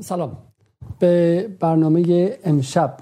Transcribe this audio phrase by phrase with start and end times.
[0.00, 0.38] سلام.
[0.98, 2.96] به برنامه امشب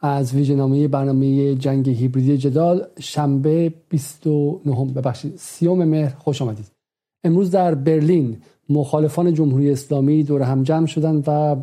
[0.00, 6.14] از ویژنامه برنامه جنگ هیبریدی جدال شنبه 29 ببخشید سیوم مهر.
[6.18, 6.66] خوش آمدید.
[7.24, 8.36] امروز در برلین
[8.68, 11.56] مخالفان جمهوری اسلامی دور هم جمع شدن و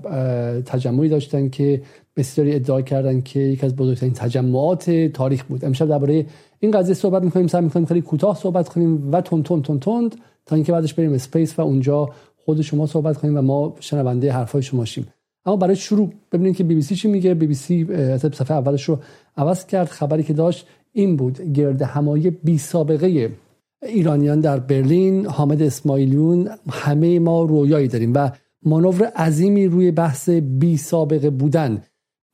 [0.61, 1.81] تجمعی داشتن که
[2.15, 5.65] بسیاری ادعا کردن که یکی از بزرگترین تجمعات تاریخ بود.
[5.65, 6.25] امشب درباره
[6.59, 7.47] این قضیه صحبت می‌کنیم.
[7.47, 10.15] سعی می‌کنیم خیلی کوتاه صحبت کنیم و تون تون تون تند
[10.45, 12.09] تا اینکه بعدش بریم space و اونجا
[12.45, 15.07] خود شما صحبت کنیم و ما شنونده حرفای شما شیم.
[15.45, 17.33] اما برای شروع ببینیم که بی بی سی چی میگه.
[17.33, 17.85] بی بی سی
[18.17, 18.99] صفحه اولش رو
[19.37, 19.87] عوض کرد.
[19.87, 21.53] خبری که داشت این بود.
[21.53, 23.29] گرد همایی بی سابقه
[23.83, 28.31] ایرانیان در برلین حامد اسماعیلیون همه ما رویایی داریم و
[28.65, 31.81] مانور عظیمی روی بحث بی سابقه بودن.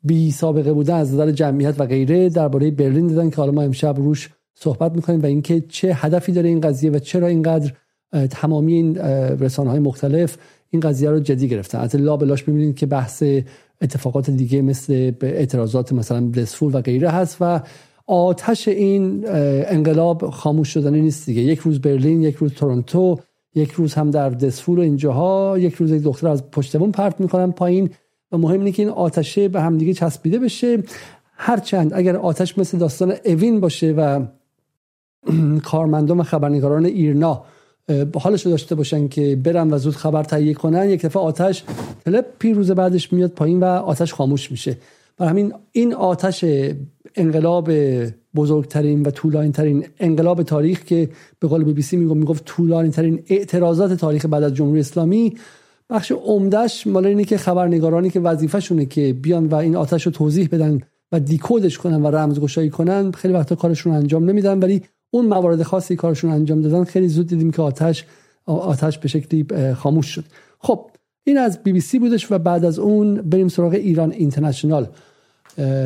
[0.03, 3.95] بی سابقه بودن از نظر جمعیت و غیره درباره برلین دادن که حالا ما امشب
[3.97, 7.73] روش صحبت می‌کنیم و اینکه چه هدفی داره این قضیه و چرا اینقدر
[8.11, 8.97] تمامی این
[9.39, 10.37] رسانه های مختلف
[10.69, 11.79] این قضیه رو جدی گرفتن.
[11.79, 13.23] از لا بلاش می‌بینید که بحث
[13.81, 17.61] اتفاقات دیگه مثل اعتراضات مثلا دسفول و غیره هست و
[18.07, 19.23] آتش این
[19.67, 21.41] انقلاب خاموش شدنی نیست دیگه.
[21.41, 23.19] یک روز برلین یک روز تورنتو
[23.55, 27.51] یک روز هم در دسفول و اینجاها یک روز یک دختر از پشتمون پرت می‌کنن
[27.51, 27.89] پایین
[28.31, 30.83] و مهم اینه که این آتشه به همدیگه چسبیده بشه.
[31.33, 34.25] هرچند اگر آتش مثل داستان اوین باشه و
[35.71, 37.43] کارمندان و خبرنگاران ایرنا
[38.19, 41.63] حالش رو داشته باشن که برن و زود خبر تهیه کنن یک دفعه آتش
[42.05, 44.77] تلپ پیروز بعدش میاد پایین و آتش خاموش میشه.
[45.17, 46.45] برای همین این آتش
[47.15, 47.71] انقلاب
[48.35, 52.89] بزرگترین و طولانی ترین انقلاب تاریخ که به قول بی بی سی می‌گفت می‌گفت طولانی
[52.89, 55.35] ترین اعتراضات تاریخ بعد از جمهوری اسلامی
[55.89, 60.49] بخش عمدهش مال اینه که خبرنگارانی که وظیفهشونه که بیان و این آتش رو توضیح
[60.51, 60.79] بدن
[61.11, 65.95] و دیکودش کنن و رمزگشایی کنن خیلی وقتا کارشون انجام نمیدن ولی اون موارد خاصی
[65.95, 68.05] کارشون انجام دادن خیلی زود دیدیم که آتش
[68.45, 70.23] آتش به شکلی خاموش شد.
[70.59, 70.91] خب
[71.23, 74.87] این از بی بی سی بودش و بعد از اون بریم سراغ ایران اینترنشنال.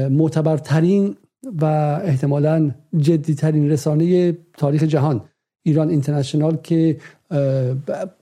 [0.10, 1.16] معتبرترین
[1.62, 1.66] و
[2.04, 5.22] احتمالا جدیترین رسانه تاریخ جهان
[5.64, 6.98] ایران اینترنشنال که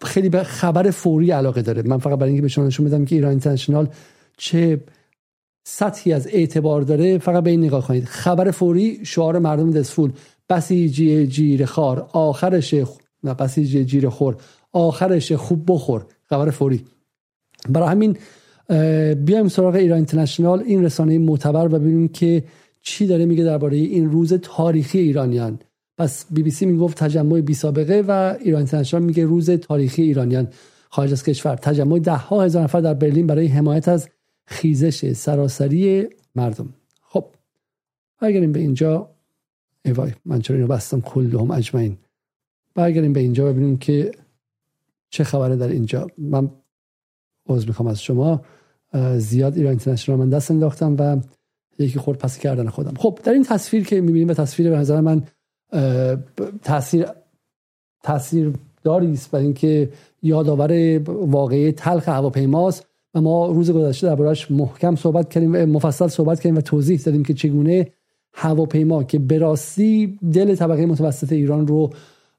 [0.02, 1.82] خیلی به خبر فوری علاقه داره.
[1.82, 3.88] من فقط برای اینکه به شما نشون بدم که ایران اینترنشنال
[4.38, 4.82] چه
[5.68, 8.06] سطحی از اعتبار داره فقط به این نگاه کنید.
[8.06, 10.12] خبر فوری شعار مردم دسفول
[10.50, 12.74] بسیجی جیر خار آخرش
[13.24, 14.36] نه بسیجی جیر خور
[14.72, 16.06] آخرش خوب بخور.
[16.26, 16.86] خبر فوری.
[17.70, 18.18] برای همین
[19.26, 20.60] بیایم سراغ ایران اینترنشنال.
[20.60, 22.44] این رسانه معتبر و ببینیم که
[22.82, 25.60] چی داره میگه درباره این روز تاریخی ایرانیان.
[25.98, 30.48] پس بی بی سی می‌گفت تجمع بی سابقه و ایران اینترنشنال میگه روز تاریخی ایرانیان.
[30.90, 31.56] خارج از کشور.
[31.56, 34.10] تجمع ده ها هزار نفر در برلین برای حمایت از
[34.46, 36.74] خیزش سراسری مردم.
[37.02, 37.26] خب
[38.22, 39.10] برگردیم به اینجا.
[39.86, 41.98] ای وای من چرا اینو بستم؟ کلهم اجمعین.
[42.76, 44.12] برگردیم به اینجا ببینیم که
[45.10, 46.08] چه خبره در اینجا.
[46.18, 46.52] من
[47.50, 48.42] عذر می‌خوام از شما.
[49.18, 51.18] زیاد ایران اینترنشنال من دست انداختم و
[51.80, 52.94] یکی خورد پس کردن خودم.
[52.98, 55.24] خب در این تصویر که می‌بینیم و تصویر به نظر من
[56.64, 57.06] تاثیر
[58.04, 58.54] تاثیر
[58.84, 59.90] داری است برای اینکه
[60.22, 66.58] یادآور واقعی تلخ هواپیماست و ما روز گذشته دربارش محکم صحبت کردیم مفصل صحبت کردیم
[66.58, 67.92] و توضیح دادیم که چگونه
[68.34, 71.90] هواپیما که به راستی دل طبقه متوسط ایران رو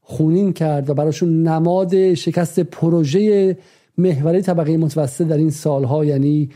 [0.01, 3.57] خونین کرد و براشون نماد شکست پروژه
[3.99, 6.51] محوری طبقه متوسط در این سالها یعنی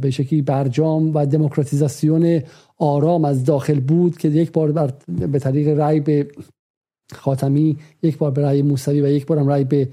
[0.00, 2.42] به شکلی برجام و دموکراتیزاسیون
[2.78, 6.28] آرام از داخل بود که یک بار بر به طریق رأی به
[7.12, 9.88] خاتمی یک بار به رأی موسوی و یک بار هم رأی به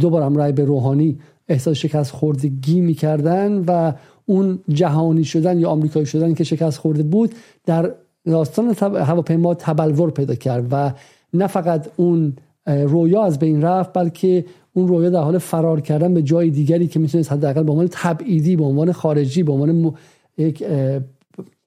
[0.00, 1.18] دو بار هم به روحانی
[1.48, 3.92] احساس شکست خوردگی می‌کردن و
[4.26, 7.34] اون جهانی شدن یا آمریکایی شدن که شکست خورده بود
[7.64, 7.94] در
[8.26, 10.92] داستان هواپیما تبلور پیدا کرد و
[11.32, 12.36] نه فقط اون
[12.66, 16.98] رویا از بین رفت بلکه اون رویا در حال فرار کردن به جای دیگری که
[16.98, 19.94] می‌تونست حداقل به عنوان تبعیدی به عنوان خارجی به عنوان
[20.38, 20.64] یک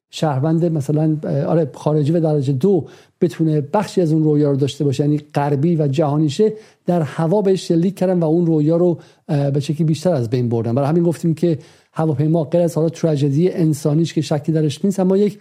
[0.09, 1.17] شهروند مثلا
[1.47, 2.85] آره خارجی و درجه دو
[3.21, 6.53] بتونه بخشی از اون رویا رو داشته باشه یعنی غربی و جهانیشه
[6.85, 10.75] در هوا بهش شلیک کردن و اون رویا رو به شکلی بیشتر از بین بردن.
[10.75, 11.59] برای همین گفتیم که
[11.93, 15.39] هواپیما غیر از حالا تراژدی انسانیش که شکی درش نیست اما یک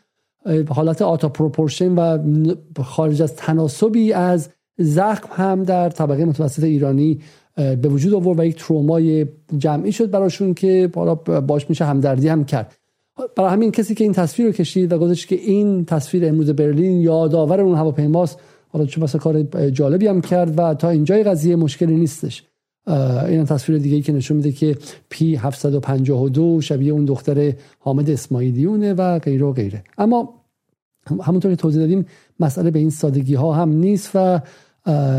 [0.69, 2.19] حالت آتا پروپورشن و
[2.83, 4.49] خارج از تناسبی از
[4.79, 7.21] زخم هم در طبقه متوسط ایرانی
[7.57, 9.27] به وجود آورد و یک ترومای
[9.59, 12.77] جمعی شد براشون که بالا باش میشه همدردی هم کرد.
[13.37, 17.01] برای همین کسی که این تصویر رو کشید و گذاشت که این تصویر امروز برلین
[17.01, 18.39] یادآور اون هواپیماست
[18.69, 22.43] حالا چون مثلا کار جالبی هم کرد و تا اینجای قضیه مشکلی نیستش.
[22.87, 24.77] این تصویر دیگه ای که نشون میده که
[25.09, 29.85] پی 752 شبیه اون دختر حامد اسماعیلیونه و غیره و غیره.
[29.99, 30.35] اما
[31.23, 32.07] همونطور که توضیح دادیم
[32.41, 34.41] مسئله به این سادگی ها هم نیست و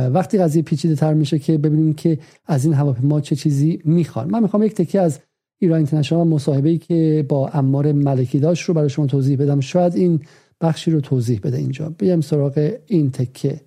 [0.10, 4.30] وقتی قضیه پیچیده تر میشه که ببینیم که از این هواپیما چه چیزی می‌خوان.
[4.30, 5.20] من می‌خوام یک تکه از
[5.60, 9.60] ایران اینترنشنال مصاحبه ای که با امار ملکی داشت رو برای شما توضیح بدم.
[9.60, 10.20] شاید این
[10.62, 11.90] بخشی رو توضیح بده اینجا.
[11.90, 13.62] بیام سراغ این تکه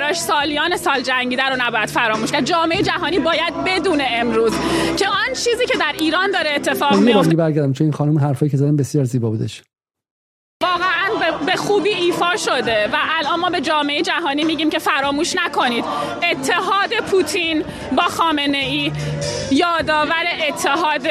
[0.00, 2.44] براش سالیان سال جنگیده رو نباید فراموش کرد.
[2.44, 4.52] جامعه جهانی باید بدون امروز
[4.96, 8.56] که آن چیزی که در ایران داره اتفاق میفته برگردم چون این خانم حرفایی که
[8.56, 9.62] زدن بسیار زیبا بودش.
[10.62, 15.84] واقعا به خوبی ایفا شده و الان ما به جامعه جهانی میگیم که فراموش نکنید.
[16.30, 17.64] اتحاد پوتین
[17.96, 18.92] با خامنه ای
[19.50, 21.06] یادآور اتحاد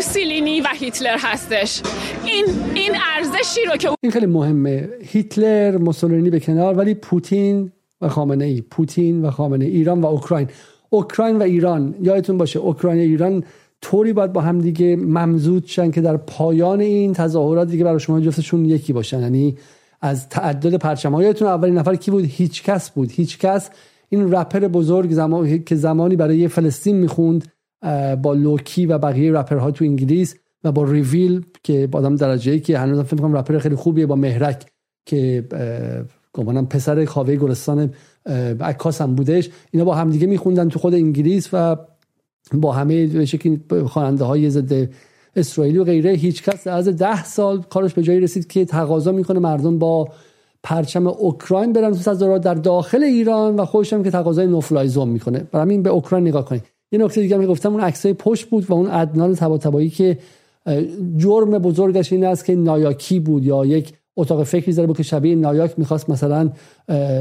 [0.00, 1.82] موسولینی و هیتلر هستش.
[2.24, 2.44] این
[2.74, 4.88] این ارزشی رو که این خیلی مهمه.
[5.02, 10.48] هیتلر موسولینی به کنار ولی پوتین و خامنه ای پوتین و خامنه ایران و اوکراین.
[10.90, 11.94] اوکراین و ایران.
[12.02, 13.44] یادتون باشه اوکراین و ایران
[13.82, 18.20] طوری باید با هم دیگه ممزوج شن که در پایان این تظاهرات دیگه برای شما
[18.20, 19.20] جفتشون یکی باشن.
[19.20, 19.56] یعنی
[20.00, 23.10] از تعدد پرچم یادتون اولین نفر کی بود؟ هیچ کس بود.
[23.12, 23.70] هیچ کس.
[24.08, 25.64] این رپر بزرگ زمان...
[25.64, 27.48] که زمانی برای فلسطین می‌خوند
[28.22, 30.34] با Lowkey و بقیه رپرها تو انگلیس
[30.64, 34.06] و با ریویل که با آدم درجه ای که هنوز فکر کنم رپر خیلی خوبیه
[34.06, 34.66] با مهرک
[35.06, 35.44] که
[36.32, 37.90] گمانم پسر کاوه گلستان
[38.60, 39.50] عکاس هم بودش.
[39.70, 41.76] اینا با همدیگه میخوندن تو خود انگلیس و
[42.52, 44.88] با همه شکلی خواننده های ضد
[45.36, 46.10] اسرائیلی و غیره.
[46.10, 50.08] هیچ کس از ده سال کارش به جایی رسید که تقاضا می‌کنه مردم با
[50.62, 55.38] پرچم اوکراین برن تو در داخل ایران و خودش هم که تقاضای نوفلایزوم می‌کنه.
[55.38, 56.69] برای همین به اوکراین نگاه کنید.
[56.92, 60.18] یه نکته دیگه هم گفتم اون عکسای پشت بود و اون عدنان تباتبایی که
[61.16, 65.34] جرم بزرگش این است که نایاکی بود یا یک اتاق فکری زده بود که شبیه
[65.34, 66.50] نایاک می‌خواست مثلا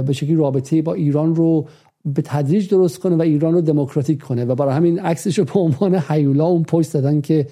[0.05, 1.67] به شکلی رابطه با ایران رو
[2.05, 4.45] به تدریج درست کنه و ایران رو دموکراتیک کنه.
[4.45, 7.47] و برای همین عکسش رو به عنوان حیولا اون پشت دادن که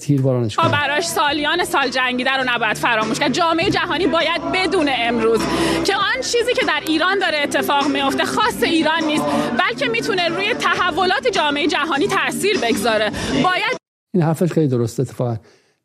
[0.00, 3.32] تیربارانش کنه براش سالیان سال جنگیده رو نباید فراموش کرد.
[3.32, 5.40] جامعه جهانی باید بدون امروز
[5.84, 9.24] که آن چیزی که در ایران داره اتفاق میفته خاص ایران نیست
[9.58, 13.10] بلکه می‌تونه روی تحولات جامعه جهانی تاثیر بگذاره.
[13.44, 13.76] باید
[14.14, 15.36] این حرفش خیلی درسته اتفاقا.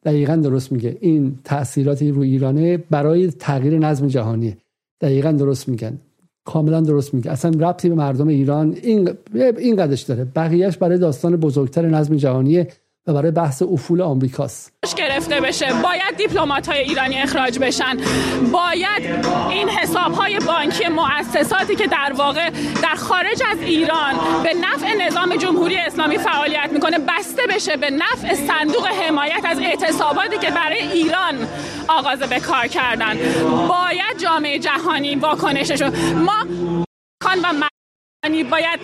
[0.06, 0.98] دقیقا درست میگه.
[1.02, 4.58] این تاثیراتی روی ایرانه برای تغییر نظم جهانی.
[5.02, 6.00] دقیقا درست میگن.
[6.46, 7.32] کاملا درست میگه.
[7.32, 10.26] اصلا ربطی به مردم ایران این این قدش داره.
[10.26, 12.66] بقیهش برای داستان بزرگتر نظم جهانی
[13.08, 14.74] و برای بحث افول آمریکاست.
[14.98, 15.74] گرفته بشه.
[15.74, 17.98] باید دیپلمات های ایرانی اخراج بشن.
[18.52, 22.50] باید این حساب های بانکی مؤسساتی که در واقع
[22.84, 24.14] در خارج از ایران
[24.44, 30.38] به نفع نظام جمهوری اسلامی فعالیت می‌کنه بسته بشه به نفع صندوق حمایت از اعتصاباتی
[30.38, 31.48] که برای ایران
[31.88, 33.18] آغاز به کار کردن.
[33.68, 36.46] باید جامعه جهانی واکنششو ما
[37.24, 37.68] کان و
[38.50, 38.80] باید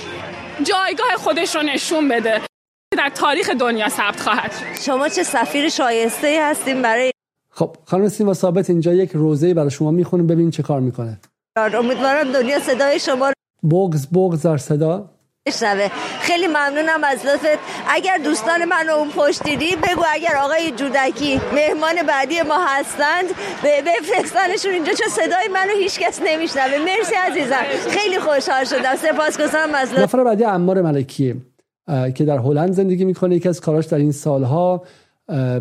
[0.63, 2.41] جایگاه خودش رو نشون بده.
[2.97, 4.51] در تاریخ دنیا ثبت خواهد
[4.85, 7.11] شما چه سفیر شایسته هستیم برای
[7.49, 11.19] خب خانم سیما ثابت اینجا یک روزه برای شما می‌خونه ببین چه کار می‌کنه.
[11.55, 13.31] امیدوارم دنیا صدای شما
[13.71, 15.09] بغز بغز در صدا.
[15.59, 15.89] شنوه
[16.19, 17.59] خیلی ممنونم از لطفت.
[17.89, 23.25] اگر دوستان من اون پشت دیدی بگو اگر آقای جودکی مهمان بعدی ما هستند
[23.63, 26.77] به بفرستانشون اینجا چون صدای منو هیچ کس نمیشنوه.
[26.77, 27.89] مرسی عزیزم.
[27.89, 28.95] خیلی خوشحال شدم.
[28.95, 30.03] سپاسگزارم از لطفت.
[30.03, 31.35] نفر بعدی عمار ملکیه.
[31.87, 33.35] که در هلند زندگی می‌کنه.
[33.35, 34.81] یکی از کاراش در این سالها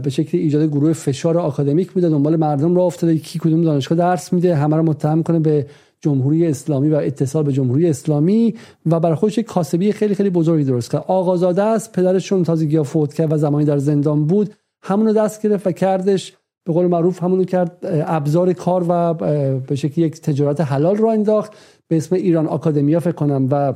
[0.02, 2.08] به شکل ایجاد گروه فشار آکادمیک بوده.
[2.08, 3.19] دنبال مردم را افتاده.
[3.19, 5.67] کی کدوم دانشگاه درس میده؟ همه رو متهم کنه به
[6.00, 8.55] جمهوری اسلامی و اتصال به جمهوری اسلامی.
[8.87, 11.05] و برای خودش کاسبی خیلی خیلی بزرگی درست کرد.
[11.06, 11.93] آقازاده است.
[11.93, 14.55] پدرشون تازگی فوت کرد و زمانی در زندان بود.
[14.83, 16.33] همونو دست گرفت و کردش.
[16.64, 19.14] به قول معروف همونو کرد ابزار کار و
[19.59, 21.52] به شکلی یک تجارت حلال را انداخت.
[21.88, 23.49] به اسم ایران آکادمیا فکر کنم.
[23.50, 23.75] و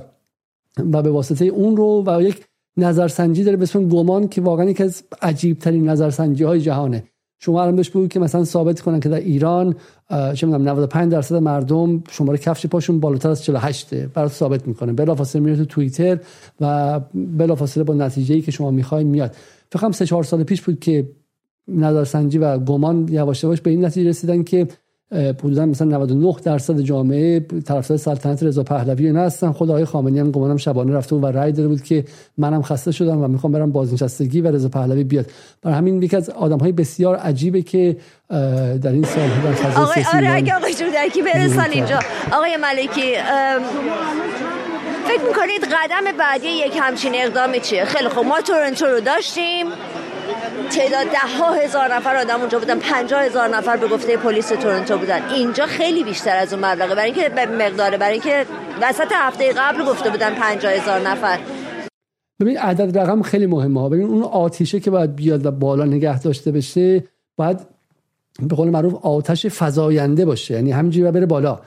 [0.92, 2.44] و به واسطه اون رو و یک
[2.76, 7.04] نظرسنجی داره به اسم گمان که واقعا یکی از عجیب ترین نظرسنجی های جهانه.
[7.42, 9.74] شما الان بهش بگو که مثلا ثابت کنن که در ایران
[10.34, 14.92] چه می‌دونم 95 درصد مردم شماره کفش پاشون بالاتر از 48 برات ثابت می‌کنه.
[14.92, 16.18] بلافاصله میره تو توییتر
[16.60, 19.36] و بلافاصله با نتیجه ای که شما می‌خواین میاد.
[19.72, 21.08] فکر کنم 3 4 سال پیش بود که
[21.68, 24.66] نظرسنجی و گمان یواش یواش به این نتیجه رسیدن که
[25.12, 29.52] حدودا مثلا 99 درصد جامعه طرفدار سلطنت رضا پهلوی اینا هستن.
[29.52, 32.04] خود آقای خامنه‌ای هم گمانم شبانه رفته و رأی داده بود که
[32.38, 35.26] منم خسته شدم و می‌خوام برم بازنشستگی و رضا پهلوی بیاد.
[35.62, 37.96] برای همین یکی از آدم‌های بسیار عجیبه که
[38.28, 41.98] در این سال در فضای آقای آره اگه آقای جودکی برسن اینجا.
[42.32, 43.14] آقای ملکی
[45.08, 49.66] فکر می‌کنید قدم بعدی یک همچین اقدامی چیه؟ خیلی خب ما تورنتو رو داشتیم.
[50.70, 54.98] تعداد ده ها هزار نفر آدم اونجا بودن 50 هزار نفر به گفته پلیس تورنتو
[54.98, 55.28] بودن.
[55.28, 56.94] اینجا خیلی بیشتر از اون مبلغه.
[56.94, 58.46] برای اینکه به مقداره برای اینکه
[58.82, 61.38] وسط هفته قبل گفته بودن 50 هزار نفر.
[62.40, 63.88] ببین عدد رقم خیلی مهمه ها.
[63.88, 67.04] ببین اون آتیشه که باید بیاد و بالا نگه داشته بشه
[67.36, 67.58] باید
[68.48, 70.54] به قول معروف آتش فزاینده باشه.
[70.54, 71.60] یعنی همینجوری بره بالا.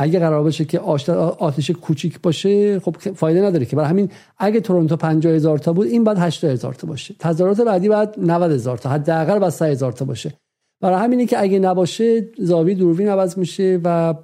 [0.00, 3.76] اگه قرار باشه که آتش کوچیک باشه خب فایده نداره که.
[3.76, 7.14] برای همین اگه تورنتو 50 هزار تا بود این بعد 80 هزار تا باشه.
[7.18, 10.34] تظاهرات بعدی بعد 90 هزار تا حداقل بعد 100 هزار تا باشه.
[10.80, 14.14] برای همینه که اگه نباشه زاویه دوربین عوض میشه و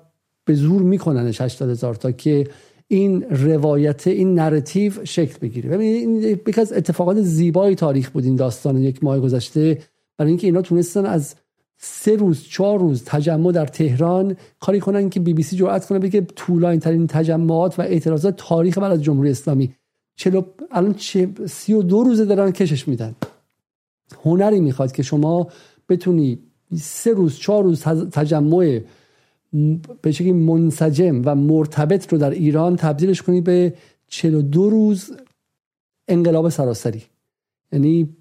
[0.44, 2.46] به زور میکننش 80 هزار تا که
[2.88, 5.70] این روایت این نراتیو شکل بگیره.
[5.70, 9.78] ببینید این یکی از اتفاقات زیبای تاریخ بود این داستان یک ماه گذشته.
[10.18, 11.34] برای اینکه اینا تونستن از
[11.86, 14.36] سه روز چهار روز تجمع در تهران.
[14.60, 18.78] کاری کنن که بی بی سی جرأت کنه بگه طولانی ترین تجمعات و اعتراضات تاریخ
[18.78, 19.74] بعد از جمهوری اسلامی.
[20.16, 20.94] چلو الان
[21.46, 23.14] سی و دو روزه دارن کشش میدن.
[24.24, 25.48] هنری می‌خواد که شما
[25.88, 26.38] بتونی
[26.76, 28.80] سه روز چهار روز تجمع
[30.02, 33.74] به شکلی منسجم و مرتبط رو در ایران تبدیلش کنی به
[34.08, 35.12] 42 روز
[36.08, 37.02] انقلاب سراسری.
[37.72, 38.16] یعنی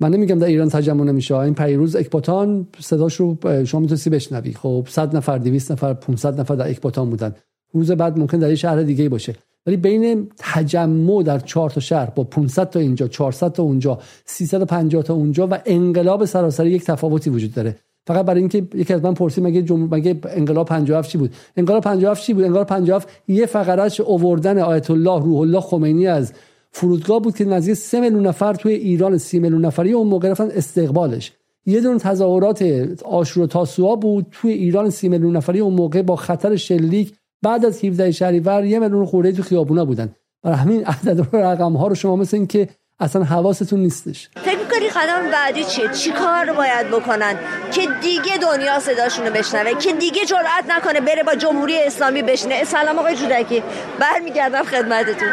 [0.00, 1.36] من نمیگم در ایران تجمع نمیشه.
[1.36, 4.52] این پیروز اکباتان صداش رو شما می‌تونستی بشنوی.
[4.52, 7.34] خب 100 نفر 200 نفر 500 نفر در اکباتان بودن.
[7.72, 9.34] روز بعد ممکن در یه شهر دیگه باشه.
[9.66, 15.02] ولی بین تجمع در چهار تا شهر با 500 تا اینجا 400 تا اونجا 350
[15.02, 17.76] تا اونجا و انقلاب سراسری یک تفاوتی وجود داره.
[18.06, 21.82] فقط برای اینکه یکی از من پرسید مگه جمهور مگه انقلاب 57 چی بود؟ انقلاب
[21.82, 26.32] 57 چی بود؟ انقلاب 57 یه فقرهش اووردن آیت الله روح الله خمینی از
[26.76, 30.48] فرودگاه بود که نزدیک 3 میلیون نفر توی ایران 30 میلیون نفری اون موقع رفتن
[30.50, 31.32] استقبالش.
[31.66, 32.64] یه دونه تظاهرات
[33.04, 37.64] آشور و تاسوعا بود توی ایران 30 میلیون نفری اون موقع با خطر شلیک بعد
[37.64, 40.14] از 17 شهریور یه میلیون خورده تو خیابونا بودن.
[40.42, 42.68] برای همین عدد و رقم ها رو شما مثل این که
[43.00, 44.28] اصلا حواستون نیستش.
[44.34, 47.34] فکر می‌کنی قدم بعدی چیه چی کار باید بکنن؟
[47.72, 52.98] که دیگه دنیا صداشونو بشنوه که دیگه جرأت نکنه بره با جمهوری اسلامی بشنه سلام
[52.98, 53.62] آقای جودکی.
[54.00, 55.28] برمیگردم خدمتتون.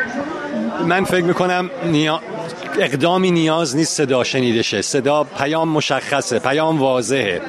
[0.88, 2.22] من فکر می‌کنم نیا...
[2.80, 7.42] اقدامی نیاز نیست صدا شنیده شه صدا پیام مشخصه پیام واضحه.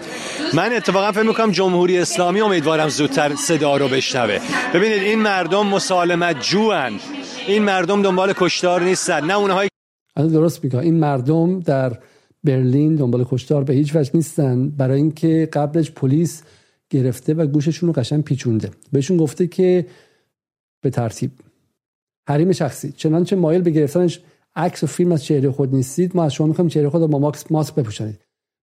[0.55, 4.39] من اتفاقا فکر می‌کنم جمهوری اسلامی امیدوارم زودتر صدا رو بشنوه.
[4.75, 6.93] ببینید این مردم مسالمت جوان.
[7.47, 9.69] این مردم دنبال کشتار نیستن نه اونهایی
[10.17, 10.79] درست میگه.
[10.79, 11.99] این مردم در
[12.45, 14.69] برلین دنبال کشتار به هیچ وجه نیستن.
[14.69, 16.43] برای اینکه قبلش پلیس
[16.91, 18.71] گرفته و گوششون رو قشنگ پیچونده.
[18.93, 19.87] بهشون گفته که
[20.81, 21.31] به ترتیب.
[22.29, 22.93] حریم شخصی.
[22.93, 24.21] چنانچه مایل به گرفتنش
[24.57, 27.19] عکس و فیلم از چهره خود نیستید ما از شما می‌خوایم چهره خود رو با
[27.19, 28.21] ماسک ماسک بپوشانید.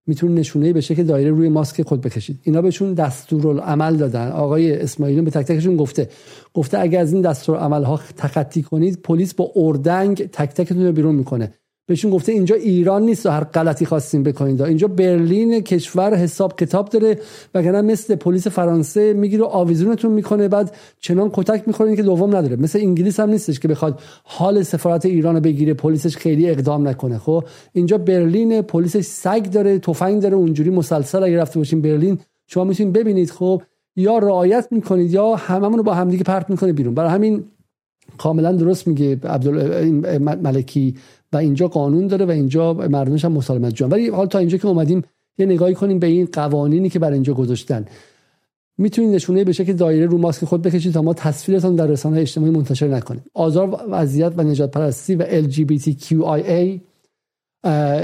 [0.08, 2.40] می‌تونید نشونه به شکل دایره روی ماسک خود بکشید.
[2.44, 4.32] اینا بهشون دستورالعمل دادن.
[4.32, 6.10] آقای اسماعیلی به تک تکشون گفته.
[6.54, 11.16] گفته اگر از این دستورالعمل ها تخطی کنید پلیس با اردنگ تک تکتون رو بیرون
[11.16, 11.54] می‌کنه.
[11.92, 16.90] بهشون گفته اینجا ایران نیست و هر غلطی خواستیم بکنید اینجا برلین کشور حساب کتاب
[16.90, 17.20] داره
[17.56, 22.56] وگرنه مثل پلیس فرانسه می‌گیره آویزونتون می‌کنه بعد چنان کتک می‌خورین که دوم نداره.
[22.56, 27.18] مثل انگلیس هم نیستش که بخواد حال سفارت ایران رو بگیره پلیسش خیلی اقدام نکنه.
[27.18, 27.44] خب
[27.74, 32.94] اینجا برلین پلیسش سگ داره تفنگ داره اونجوری مسلسل اگه رفته باشین برلین شما می‌تونید
[32.94, 33.32] ببینید.
[33.32, 33.62] خب
[33.96, 36.94] یا رعایت می‌کنید یا هممون رو با همدیگه پرت می‌کنه بیرون.
[36.94, 37.44] برای همین
[38.18, 39.20] کاملا درست میگه
[40.20, 40.96] ملکی
[41.34, 44.68] و اینجا قانون داره و اینجا مردمش هم مسالمت جان ولی حال تا اینجا که
[44.68, 45.02] اومدیم
[45.38, 47.86] یه نگاهی کنیم به این قوانینی که بر اینجا گذاشتن.
[48.78, 52.52] می‌تونید نشونه به شکل دایره رو ماسک خود بکشید تا ما تصویرتون در رسانه اجتماعی
[52.52, 53.24] منتشر نکنیم.
[53.34, 56.91] آزار و اذیت و نجات پرستی و LGBTQIA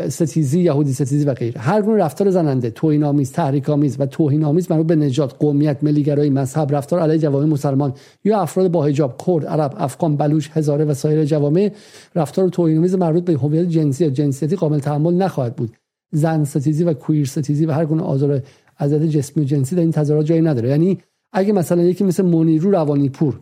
[0.10, 1.62] ستیزی یهودی ستیزی و غیره.
[1.62, 5.78] هر گونه رفتار زننده توهین آمیز تحریک آمیز و توهین آمیز مربوط به نجات قومیت
[5.84, 10.86] ملیگرایی مذهب رفتار علیه جوامع مسلمان یا افراد با حجاب کرد عرب افغان بلوچ هزاره
[10.86, 11.72] و سایر جوامع
[12.16, 15.78] رفتار توهین آمیز مربوط به هویت جنسی یا جنسیتی قابل تحمل نخواهد بود.
[16.12, 18.44] زن ستیزی و کویر ستیزی و هر گونه آزار
[18.80, 20.70] عزت جسمی و جنسی در این تظاهرات جایی نداره.
[20.70, 20.98] یعنی
[21.34, 23.40] اگه مثلا یکی مثل منیرو روانی پور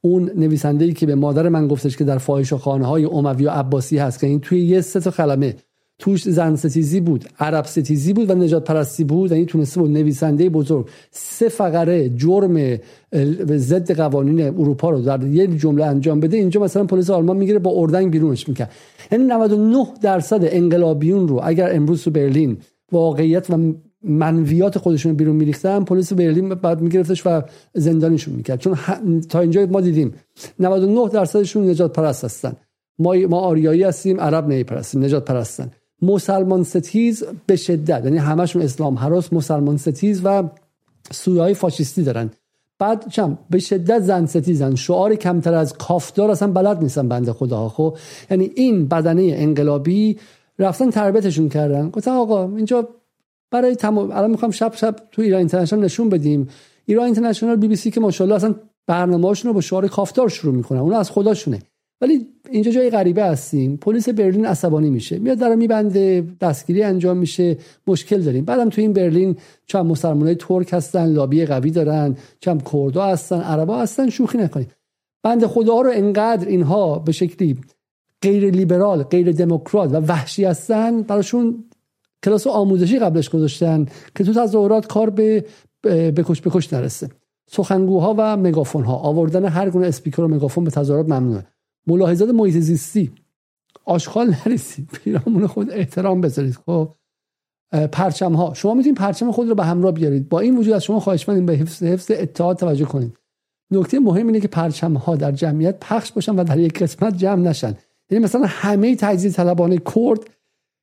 [0.00, 3.50] اون نویسنده ای که به مادر من گفتش که در فاحش خانه های اموی و
[3.50, 5.54] عباسی هست که این توی یه سه تا کلمه
[5.98, 10.48] توش زن ستیزی بود عرب ستیزی بود و نجات پرستی بود یعنی تونسته بود نویسنده
[10.48, 12.78] بزرگ سه فقره جرم
[13.56, 16.36] ضد قوانین اروپا رو در یه جمله انجام بده.
[16.36, 18.68] اینجا مثلا پلیس آلمان می‌گیره با اردنگ بیرونش می‌کنه.
[19.12, 22.58] یعنی 99 درصد انقلابیون رو اگر امروز تو برلین
[22.92, 27.42] واقعیت و منویات خودشون بیرون میریختن پلیس برلین باید میگرفتش و
[27.74, 28.58] زندانیشون می‌کرد.
[28.58, 28.78] چون
[29.28, 30.14] تا اینجا ما دیدیم
[30.58, 32.56] 99 درصدشون نژادپرست هستن.
[32.98, 35.70] ما ما آریایی هستیم عرب نمیپرستیم نژادپرستن.
[36.02, 40.42] مسلمان ستیز به شدت یعنی همشون اسلام هراس مسلمان ستیز و
[41.10, 42.30] سویه های فاشیستی دارن.
[42.78, 44.74] بعد هم به شدت زن ستیزن.
[44.74, 47.96] شعار کمتر از کافدار اصلا بلد نیستن بنده خدا خب؟
[48.30, 50.18] یعنی این بدنه انقلابی
[50.58, 51.90] رفتن تربیتشون کردن.
[51.90, 52.88] گفتن آقا اینجا
[53.50, 56.48] برای تمام الان می‌خوام شب شب تو ایران اینترنشنال نشون بدیم.
[56.86, 58.54] ایران اینترنشنال بی بی سی که ماشاءالله اصلا
[58.86, 61.58] برنامه‌هاشون رو با شعار کافتار شروع می‌کنن اون از خداشونه.
[62.00, 63.76] ولی اینجا جای غریبه هستیم.
[63.76, 65.18] پلیس برلین عصبانی میشه.
[65.18, 67.56] میاد در میبنده دستگیری انجام میشه.
[67.86, 68.44] مشکل داریم.
[68.44, 69.36] بعدم تو این برلین
[69.66, 74.74] چند مسلمانای ترک هستن لابی قوی دارن چند کردها هستن عربا هستن شوخی نکنید.
[75.22, 77.58] بند خدا رو انقدر اینها به شکلی
[78.22, 81.64] غیر لیبرال غیر دموکرات و وحشی هستن براشون
[82.24, 85.44] کلاس آموزشی قبلش گذاشتن که تو تظاهرات کار به
[86.10, 87.08] بکش بکش نرسه.
[87.50, 91.46] سخنگوها و مگافون ها آوردن هر گونه اسپیکر و مگافون به تظاهرات ممنوعه.
[91.86, 93.12] ملاحظات محیط زیستی.
[93.84, 94.90] آشغال نرسید.
[94.92, 96.94] پیرامون خود احترام بذارید خب؟
[97.92, 100.28] پرچم ها شما می‌تونید پرچم خود رو به همراه بیارید.
[100.28, 103.16] با این وجود از شما خواهش به حفظ حفظ اتحاد توجه کنید.
[103.70, 107.42] نکته مهم اینه که پرچم ها در جمعیت پخش باشن و در یک قسمت جمع
[107.42, 107.74] نشن.
[108.10, 110.20] یعنی مثلا همه تجزیه طلبان کرد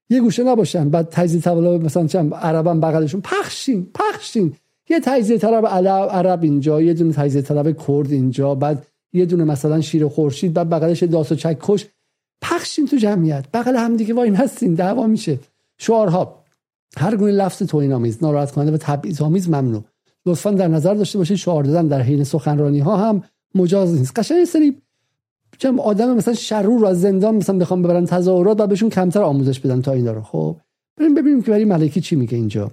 [0.09, 0.89] یه گوشه نباشن.
[0.89, 3.21] بعد تجزیه طلب مثلا چند عربم بغلشون.
[3.21, 4.53] پخشین پخشین.
[4.89, 9.81] یه تجزیه طلب عرب اینجا یه دونه تجزیه طلب کرد اینجا بعد یه دونه مثلا
[9.81, 11.85] شیر خورشید بعد بغلش داس و چکش
[12.41, 13.45] پخشین تو جمعیت.
[13.53, 15.39] بغل هم دیگه وای هستین دعوا میشه.
[15.77, 16.43] شعارها.
[16.97, 19.83] هر گونه لفظ توهین آمیز ناراحت کننده و تبعیض آمیز ممنوع.
[20.25, 23.23] لطفا در نظر داشته باشید شعار دادن در حین سخنرانی ها هم
[23.55, 24.19] مجاز نیست.
[24.19, 24.81] قشنگ سری
[25.57, 29.59] چم آدم مثلا شرور رو از زندان مثلا بخوام ببرن تظاهرات و بهشون کمتر آموزش
[29.59, 30.21] بدن تا اینا رو.
[30.21, 30.55] خب
[30.97, 32.71] بریم ببینیم که برای ملکی چی میگه اینجا.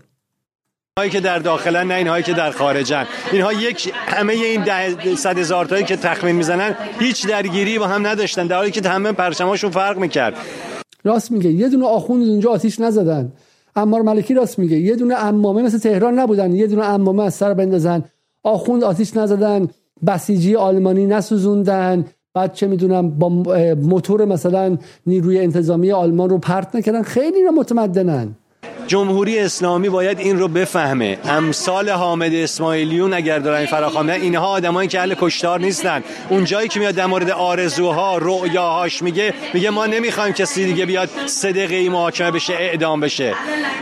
[0.99, 5.39] هایی که در داخلن نه اینهایی که در خارجن اینها یک همه این ده صد
[5.39, 9.71] هزار تایی که تخمین می‌زنن هیچ درگیری با هم نداشتن در حالی که همه پرچماشون
[9.71, 10.35] فرق می‌کرد.
[11.05, 11.51] راست میگه.
[11.51, 13.33] یه دونه آخوند اونجا آتیش نزدن.
[13.77, 14.77] امار ملکی راست میگه.
[14.79, 16.55] یه دونه امامه مثل تهران نبودن.
[16.55, 18.05] یه دونه امامه از سر بندازن.
[18.43, 19.69] آخوند آتیش نزدن.
[20.07, 22.05] بسیجی آلمانی نسوزوندن.
[22.35, 23.29] بعد چه می‌دونم با
[23.75, 27.03] موتور مثلا نیروی انتظامی آلمان رو پرت نکردن.
[27.03, 28.37] خیلی رو متمدنن.
[28.87, 31.19] جمهوری اسلامی باید این رو بفهمه.
[31.25, 36.05] امثال حامد اسماعیلیون اگر دارن فراخوانده اینها آدمایی که اهل کشتار نیستن.
[36.29, 41.11] اون جایی که میاد در مورد آرزوها رؤیاهاش میگه میگه ما نمی‌خوایم کسی دیگه بیاد
[41.27, 43.35] صدقه محاکمه بشه اعدام بشه.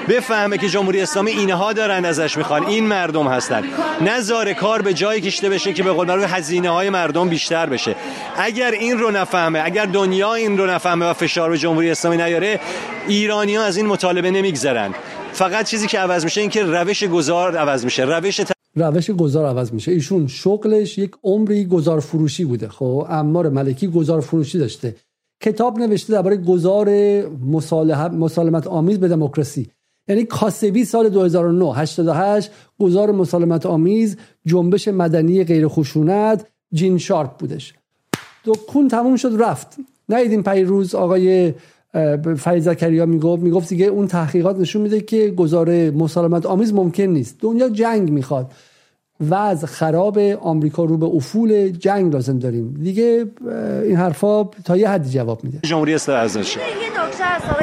[0.08, 2.66] بفهمه که جمهوری اسلامی اینها دارن ازش می‌خوان.
[2.66, 3.64] این مردم هستن.
[4.00, 7.94] نذاره کار به جایی کشته بشه که به قول معروف هزینه های مردم بیشتر بشه.
[8.36, 12.60] اگر این رو نفهمه اگر دنیا این رو نفهمه و فشار به جمهوری اسلامی نیاره
[13.08, 14.94] ایرانی ها از این مطالبه نمیگذرن.
[15.32, 18.04] فقط چیزی که عوض میشه این که روش گذار عوض میشه.
[18.04, 18.40] روش
[18.74, 19.92] روش گذار عوض میشه.
[19.92, 24.96] ایشون شغلش یک عمری گذار فروشی بوده خب؟ امار ملکی گذار فروشی داشته.
[25.40, 26.88] کتاب نوشته درباره گذار
[28.08, 29.70] مسالمت آمیز به دموکراسی.
[30.08, 37.74] یعنی کاسبی سال 2009 88 گذار مسالمت آمیز جنبش مدنی غیر خشونت جین شارپ بودش.
[38.44, 39.76] دکون تموم شد رفت.
[40.08, 41.54] نیدیم پیروز آقای
[42.36, 47.36] فرید زکریا می‌گفت می‌گفت دیگه اون تحقیقات نشون میده که گزاره مسالمت آمیز ممکن نیست.
[47.40, 48.52] دنیا جنگ می‌خواد
[49.30, 52.74] وضع خراب آمریکا رو به افول جنگ لازم داریم.
[52.82, 53.24] دیگه
[53.84, 55.58] این حرفا تا یه حدی جواب میده.
[55.62, 56.56] جمهوری اسلامی ازش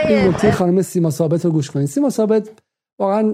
[0.08, 1.88] این نکته خانم سیما ثابت رو گوش کنید.
[1.88, 2.50] سیما ثابت
[3.00, 3.34] واقعا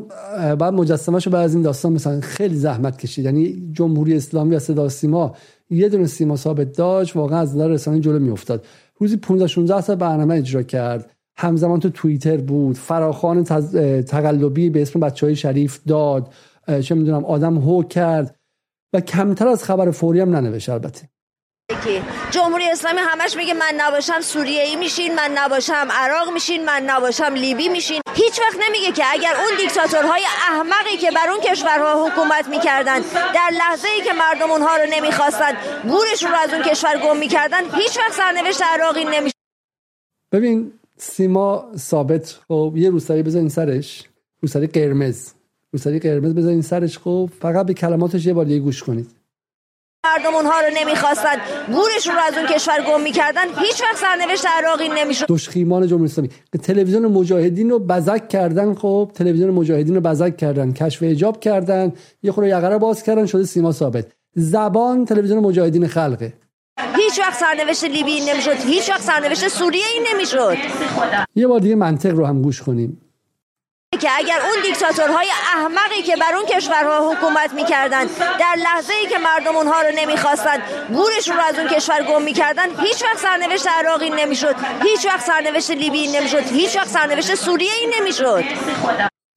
[0.56, 3.26] بعد مجسمهشو بعد از این داستان مثلا خیلی زحمت کشید.
[3.26, 5.36] یعنی جمهوری اسلامی و صدا سیما
[5.70, 8.66] یه دونه سیما ثابت داشت واقعا از نظر رسانه جلو میافتاد.
[9.00, 11.12] روزی 15 16 ساعت برنامه اجرا کرد.
[11.38, 12.76] همزمان تو توییتر بود.
[12.76, 13.44] فراخان
[14.04, 16.34] تقلبی به اسم بچه های شریف داد.
[16.82, 18.40] چه می‌دونم آدم هو کرد.
[18.94, 21.10] و کمتر از خبر فوری هم ننوشت البته.
[22.32, 27.34] جمهوری اسلامی همش میگه من نباشم سوریه ای میشین من نباشم عراق میشین من نباشم
[27.34, 28.02] لیبی میشین.
[28.14, 33.00] هیچ وقت نمیگه که اگر اون دیکتاتورهای احمقی که بر اون کشورها حکومت می‌کردن
[33.34, 37.64] در لحظه ای که مردم اونها رو نمی‌خواستن گورشون رو از اون کشور گم می‌کردن
[37.76, 39.36] هیچ وقت سرنوشت عراقی نمیشه.
[40.32, 44.04] ببین سیما ثابت خب یه روسری بزنین سرش
[44.42, 45.32] روسری قرمز
[45.74, 49.23] روسری قرمز بزنین سرش خب فقط به کلماتش یه بار دیگه گوش کنید.
[50.06, 51.36] مردم اونها رو نمی‌خواستن.
[51.68, 53.42] گورشون رو از اون کشور گم می‌کردن.
[53.42, 55.26] هیچ وقت سرنوشت عراقی نمی‌شد.
[55.30, 56.30] دشخیمان جمهوری اسلامی.
[56.64, 59.12] تلویزیون مجاهدین رو بزک کردن خب.
[59.16, 60.74] تلویزیون مجاهدین رو بزک کردن.
[60.74, 61.94] کشف ایجاب کردن.
[62.24, 63.26] یه خورده یقره باز کردن.
[63.26, 64.06] شده سیما ثابت.
[64.36, 66.34] زبان تلویزیون مجاهدین خلقه.
[66.96, 68.56] هیچ وقت سرنوشت لیبی نمی‌شد.
[68.66, 70.58] هیچ وقت سرنوشت سوریه ای نمی‌شد.
[71.36, 73.02] یه بار دیگه منطق رو هم گوش کنیم.
[73.98, 78.06] که اگر اون دیکتاتورهای احمقی که بر اون کشورها حکومت می‌کردن
[78.40, 80.58] در لحظه ای که مردم اونها رو نمی‌خواستن
[80.94, 85.72] گورشون رو از اون کشور گم می‌کردن هیچ وقت سرنوشت عراقی نمی‌شد هیچ وقت سرنوشت
[85.72, 88.44] لیبی نمی‌شد هیچ وقت سرنوشت سوریه ای نمی‌شد.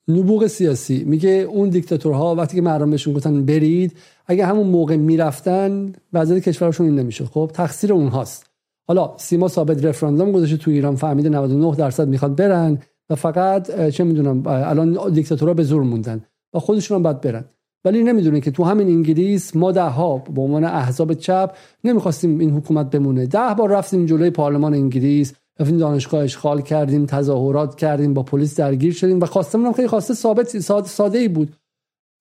[0.09, 5.93] نبوغ سیاسی میگه اون دیکتاتورها وقتی که مردم بهشون گفتن برید اگه همون موقع می‌رفتن
[6.13, 7.25] وضعیت کشورشون این نمی‌شد.
[7.25, 8.47] خب تقصیر اونهاست.
[8.89, 12.79] حالا سیما ثابت رفراندوم گذاشته تو ایران فهمیده 99 درصد می‌خواد برن.
[13.11, 17.45] و فقط چه می‌دونم الان دیکتاتورها به زور موندن و خودشون هم باید برن.
[17.85, 22.51] ولی نمی‌دونه که تو همین انگلیس ما ده ها به عنوان احزاب چپ نمی‌خواستیم این
[22.51, 23.27] حکومت بمونه.
[23.27, 28.93] ده بار رفتیم جلوی پارلمان انگلیس رفتیم دانشگاه اشغال کردیم تظاهرات کردیم با پلیس درگیر
[28.93, 31.57] شدیم و خواستمون خیلی خواسته ثابت ساده, ساده ای بود.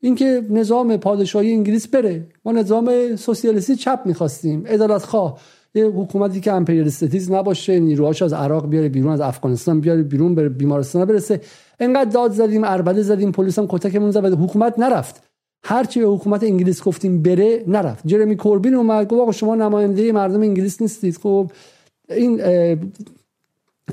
[0.01, 2.27] اینکه نظام پادشاهی انگلیس بره.
[2.45, 4.67] ما نظام سوسیالیستی چپ می‌خواستیم.
[4.67, 5.39] عدالت خواه
[5.75, 10.49] یه حکومتی که امپریالیستیز نباشه نیروهاش از عراق بیاره بیرون از افغانستان بیاره بیرون بره
[10.49, 11.41] بیمارستان برسه.
[11.79, 15.23] انقدر داد زدیم اربده زدیم پلیس هم کتکمون زد حکومت نرفت.
[15.63, 18.07] هرچی به حکومت انگلیس گفتیم بره نرفت.
[18.07, 21.17] جرمی کوربین اومد گفت آقا شما نماینده مردم انگلیس نیستید.
[21.17, 21.51] خب
[22.09, 22.41] این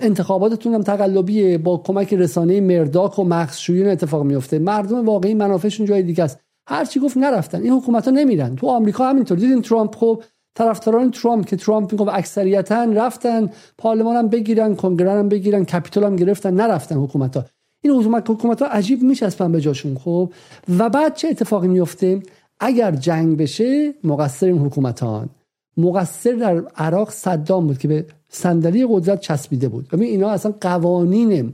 [0.01, 1.59] انتخاباتتون هم تقلبیه.
[1.59, 4.59] با کمک رسانه مرداک و مخشویون اتفاق میفته.
[4.59, 6.39] مردم واقعی منافعشون جای دیگه است.
[6.67, 7.63] هرچی گفت نرفتن.
[7.63, 8.57] این حکومت ها نمیرن.
[8.57, 9.39] تو آمریکا همینطور.
[9.39, 10.23] دیدین ترامپ خب
[10.55, 16.17] طرفداران ترامپ که ترامپ میگه اکثریتا رفتن پارلمان هم بگیرن کنگره هم بگیرن کپیتول هم
[16.17, 17.45] گرفتن نرفتن حکومت ها
[17.81, 20.33] این حکومت حکومت ها عجیب میچسبن به جاشون خب؟
[20.79, 22.23] و بعد چه اتفاقی میفته
[22.61, 25.29] اگر جنگ بشه مقصر این حکومتان.
[25.77, 29.89] مقصر در عراق صدام بود که به صندلی قدرت چسبیده بود.
[29.89, 31.53] ببین اینا اصلا قوانین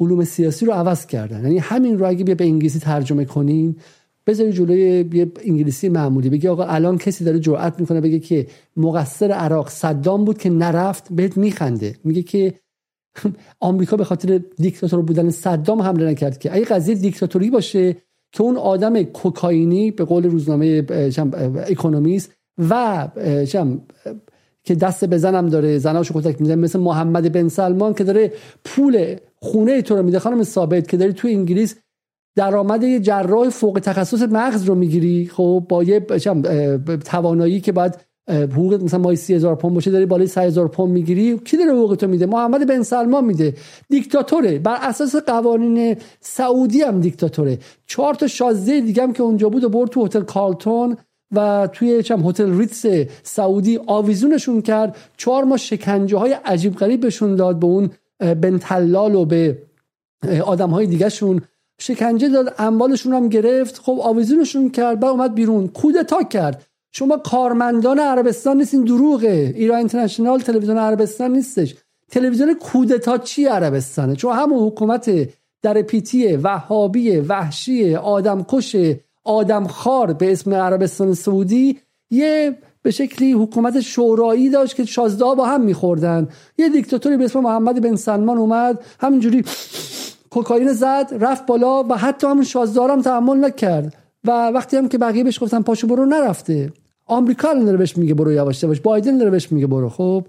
[0.00, 1.42] علوم سیاسی رو عوض کردن.
[1.42, 3.76] یعنی همین رو اگه بیا به انگلیسی ترجمه کنین
[4.30, 6.30] بذاری جلوی یه انگلیسی معمولی.
[6.30, 11.12] بگی آقا الان کسی داره جرأت می‌کنه بگه که مقصر عراق صدام بود که نرفت
[11.12, 11.96] بهت میخنده.
[12.04, 12.54] میگه که
[13.68, 16.54] آمریکا به خاطر دیکتاتور بودن صدام حمله نکرد که.
[16.54, 17.96] اگه قضیه دیکتاتوری باشه
[18.32, 20.86] که اون آدم کوکائینی به قول روزنامه
[21.68, 22.32] اکونومیست
[22.70, 23.08] و
[24.64, 28.32] که دست به زنم داره زناشو کتک می‌زنه مثل محمد بن سلمان که داره
[28.64, 31.76] پول خونه تو رو میده خانم ثابت که داری تو انگلیس
[32.40, 35.30] درآمد یه جراح فوق تخصص مغز رو می‌گیری.
[35.32, 36.00] خب با یه
[37.04, 37.94] توانایی که باید
[38.28, 41.38] حقوق مثلا مای سی هزار پوند باشه داری بالای 3 هزار پوند می‌گیری.
[41.38, 43.54] کی داره حقوق تو میده؟ محمد بن سلمان میده.
[43.88, 44.58] دیکتاتوره.
[44.58, 47.58] بر اساس قوانین سعودی هم دیکتاتوره.
[47.86, 50.96] چهار تا شازده دیگه هم که اونجا بود و برد تو هتل کارلتون
[51.36, 52.86] و توی چم هتل ریتس
[53.22, 54.96] سعودی آویزونشون کرد.
[55.16, 59.58] چهار ما شکنجه های عجیب غریب بهشون داد به اون بنتلال و به
[60.44, 61.42] آدم های دیگه شون
[61.80, 63.78] شکنجه داد اموالشون هم گرفت.
[63.78, 65.68] خب آویزونشون کرد بعد اومد بیرون.
[65.68, 66.66] کودتا کرد.
[66.92, 69.52] شما کارمندان عربستان نیستین دروغه.
[69.56, 71.74] ایران اینترنشنال تلویزیون عربستان نیستش.
[72.10, 75.28] تلویزیون کودتا چی عربستانه؟ چون همون حکومت
[75.62, 78.76] در پیتی وهابی وحشی آدمکش
[79.24, 81.78] آدمخوار به اسم عربستان سعودی
[82.10, 86.28] یه به شکلی حکومت شورایی داشت که شازده با هم میخوردن.
[86.58, 88.84] یه دیکتاتوری به اسم محمد بن سلمان اومد.
[89.00, 89.44] همینجوری
[90.30, 93.96] کوکائین زد رفت بالا و حتی همون شازدار هم تحمل نکرد.
[94.24, 96.72] و وقتی هم که بقیه بهش گفتن پاشو برو نرفته.
[97.06, 98.80] آمریکا داره بهش میگه برو یواش یواش.
[98.80, 100.26] بایدن داره بهش میگه برو خب؟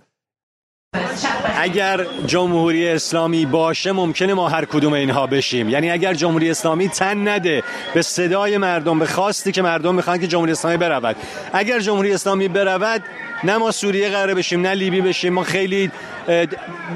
[1.58, 5.69] اگر جمهوری اسلامی باشه ممکنه ما هر کدوم اینها بشیم.
[5.69, 10.27] یعنی اگر جمهوری اسلامی تن نده به صدای مردم به خواستی که مردم می‌خوان که
[10.27, 11.15] جمهوری اسلامی برود.
[11.54, 13.01] اگر جمهوری اسلامی برود
[13.43, 15.34] نه ما سوریه قراره بشیم نه لیبی بشیم.
[15.34, 15.91] ما خیلی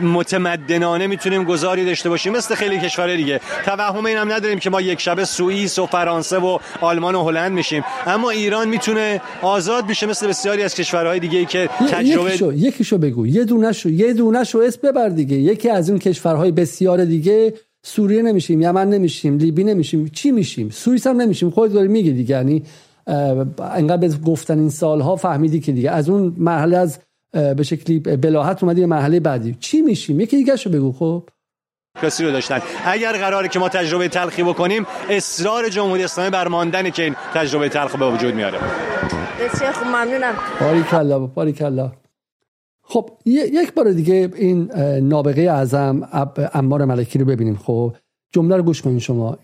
[0.01, 2.33] متمدنانه می‌تونیم گذاری داشته باشیم.
[2.33, 3.41] مثل خیلی کشورهای دیگه.
[3.65, 7.83] توهم اینم نداریم که ما یک شبه سوئیس و فرانسه و آلمان و هلند میشیم.
[8.07, 13.27] اما ایران می‌تونه آزاد بشه مثل بسیاری از کشورهای دیگه که تجربه یکیشو, یکیشو بگو.
[13.27, 15.37] یه دونهشو یه دونهشو اسم ببر دیگه.
[15.37, 17.53] یکی از اون کشورهای بسیار دیگه
[17.85, 20.07] سوریه نمیشیم یمن نمیشیم لیبی نمیشیم.
[20.07, 21.49] چی میشیم؟ سوئیس هم نمیشیم.
[21.49, 22.35] خودت داری میگی دیگه.
[22.35, 22.63] یعنی
[23.59, 25.91] انقدر به گفتن این سالها فهمیدی که دیگه.
[25.91, 26.99] از اون مرحله از
[27.31, 29.57] به شکلی بلاحت اومدی به مرحله بعدی.
[29.59, 31.23] چی میشیم؟ یکی دیگه شو بگو خب.
[32.01, 32.59] کسی رو داشتن.
[32.85, 37.69] اگر قراره که ما تجربه تلخی بکنیم اصرار جمهوری اسلامی بر ماندن که این تجربه
[37.69, 38.59] تلخ به وجود میاره.
[39.39, 40.33] بسیار خوب ممنونم.
[40.61, 41.91] باریکلا باریکلا.
[42.87, 44.71] خب یک بار دیگه این
[45.07, 46.09] نابغه اعظم
[46.53, 47.59] امار ملکی رو ببینیم.
[47.63, 47.95] خب
[48.33, 49.37] جمله رو گوش کنین شما.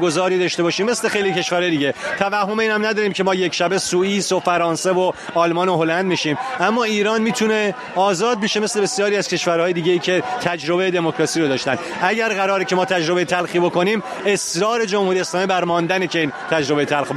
[0.00, 1.94] گذاری داشته باشیم مثل خیلی کشور دیگه.
[2.18, 6.36] توهم اینم نداریم که ما یک شبه سوئیس و فرانسه و آلمان و هلند میشیم.
[6.60, 11.78] اما ایران می‌تونه آزاد بشه مثل بسیاری از کشورهای دیگه که تجربه دموکراسی رو داشتن.
[12.02, 16.84] اگر قراره که ما تجربه تلخی بکنیم اصرار جمهوری اسلامی بر ماندن که این تجربه
[16.84, 17.12] تلخ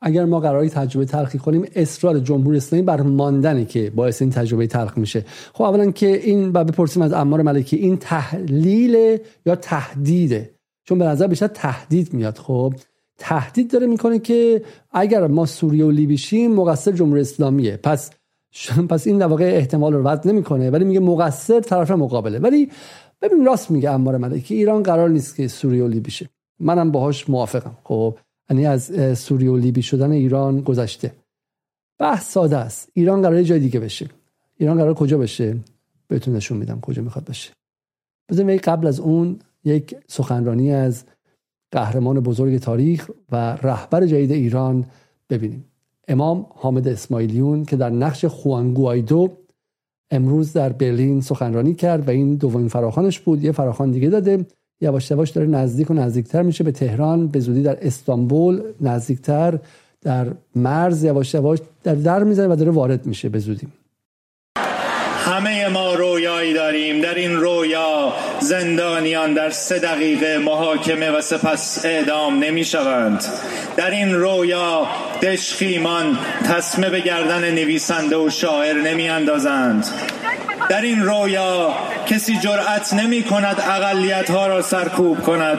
[0.00, 4.66] اگر ما قراری تجربه تلخی کنیم اصرار جمهوری اسلامی بر ماندنه که باعث این تجربه
[4.66, 5.24] تلخ میشه.
[5.52, 10.50] خب اولا که این بعد بپرسیم از عمار ملکی این تحلیل یا تهدیده
[10.84, 12.38] چون به نظر بیشتر تهدید میاد.
[12.38, 12.74] خب
[13.18, 17.76] تهدید داره می‌کنه که اگر ما سوریه و لیبی شیم مقصر جمهوری اسلامیه.
[17.76, 18.10] پس
[18.88, 22.38] پس این در واقع احتمال رو رد نمی‌کنه ولی میگه مقصر طرف مقابله.
[22.38, 22.70] ولی
[23.22, 26.28] ببین راست میگه انبار ملکی ایران قرار نیست که سوریه و لیبی شه.
[26.60, 27.78] منم باهاش موافقم.
[27.84, 28.18] خب
[28.50, 31.12] یعنی از سوریه و لیبی شدن ایران گذشته.
[31.98, 32.88] بحث ساده است.
[32.94, 34.08] ایران قرار جای دیگه بشه.
[34.56, 35.56] ایران قرار کجا بشه؟
[36.08, 37.52] بهتون نشون میدم کجا می‌خواد بشه.
[38.30, 41.04] بزنید قبل از اون یک سخنرانی از
[41.72, 44.84] قهرمان بزرگ تاریخ و رهبر جدید ایران
[45.30, 45.64] ببینیم.
[46.08, 49.36] امام حامد اسماعیلیون که در نقش خوان گوایدو
[50.10, 53.44] امروز در برلین سخنرانی کرد و این دومین فراخانش بود.
[53.44, 54.46] یه فراخان دیگه داده.
[54.80, 59.58] یواش یواش داره نزدیک و نزدیکتر میشه به تهران به زودی در استانبول نزدیکتر
[60.02, 63.66] در مرز یواش یواش در در می‌زنه و داره وارد میشه به زودی.
[65.26, 67.00] همه ما رویایی داریم.
[67.00, 73.24] در این رویا زندانیان در سه دقیقه محاکمه و سپس اعدام نمی شوند
[73.76, 74.86] در این رویا
[75.22, 79.86] دشخیمان تسمه به گردن نویسنده و شاعر نمی اندازند
[80.68, 81.74] در این رویا
[82.06, 85.58] کسی جرأت نمی کند اقلیت ها را سرکوب کند.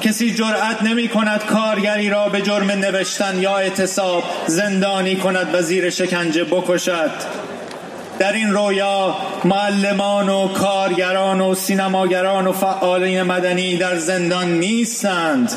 [0.00, 5.90] کسی جرأت نمی کند کارگری را به جرم نوشتن یا اعتصاب زندانی کند و زیر
[5.90, 7.10] شکنجه بکشد.
[8.18, 15.52] در این رویا معلمان و کارگران و سینماگران و فعالین مدنی در زندان نیستند.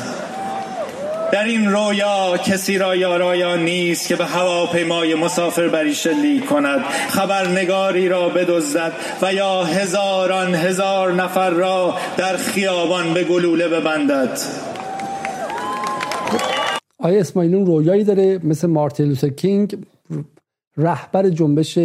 [1.32, 6.80] در این رویا کسی را یارایا نیست که به هواپیمای مسافر بری شلیک کند.
[7.08, 8.92] خبرنگاری را بدزدد
[9.22, 14.38] و یا هزاران هزار نفر را در خیابان به گلوله ببندد.
[16.98, 19.76] آیا اسماعیلیون رویایی داره مثل مارتین لوتر کینگ
[20.76, 21.78] رهبر جنبش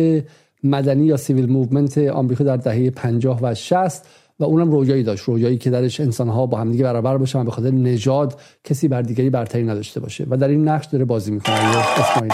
[0.64, 4.06] مدنی یا civil movement آمریکا در دهه 50 و 60
[4.40, 5.24] و اونم رویایی داشت.
[5.24, 9.30] رویایی که درش انسانها با همدیگه برابر باشن و به خاطر نژاد کسی بر دیگری
[9.30, 10.26] برتری نداشته باشه.
[10.30, 11.56] و در این نقش داره بازی می‌کنه.
[11.56, 12.34] اسماعیل.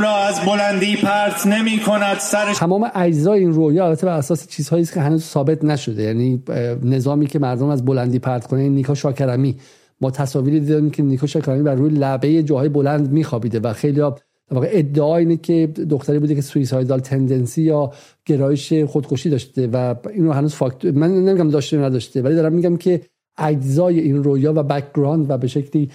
[0.00, 4.82] را از بلندی پرت نمی کند سرش تمام اجزای این رویا البته بر اساس چیزهایی
[4.82, 6.02] است که هنوز ثابت نشده.
[6.02, 6.42] یعنی
[6.82, 9.56] نظامی که مردم از بلندی پرت کنه نیکا شاکرمی
[10.00, 14.00] ما تصاویری دیدیم که نیکا شاکرمی بر روی لبه جاهای بلند میخوابیده و خیلی
[14.54, 17.92] واقع ادعا اینه که دختری بوده که suicidal tendency یا
[18.26, 22.76] گرایش خودکشی داشته و اینو هنوز fact و من نمیگم داشته نداشته ولی دارم میگم
[22.76, 23.00] که
[23.38, 25.90] اجزای این رویا و background و به شکلی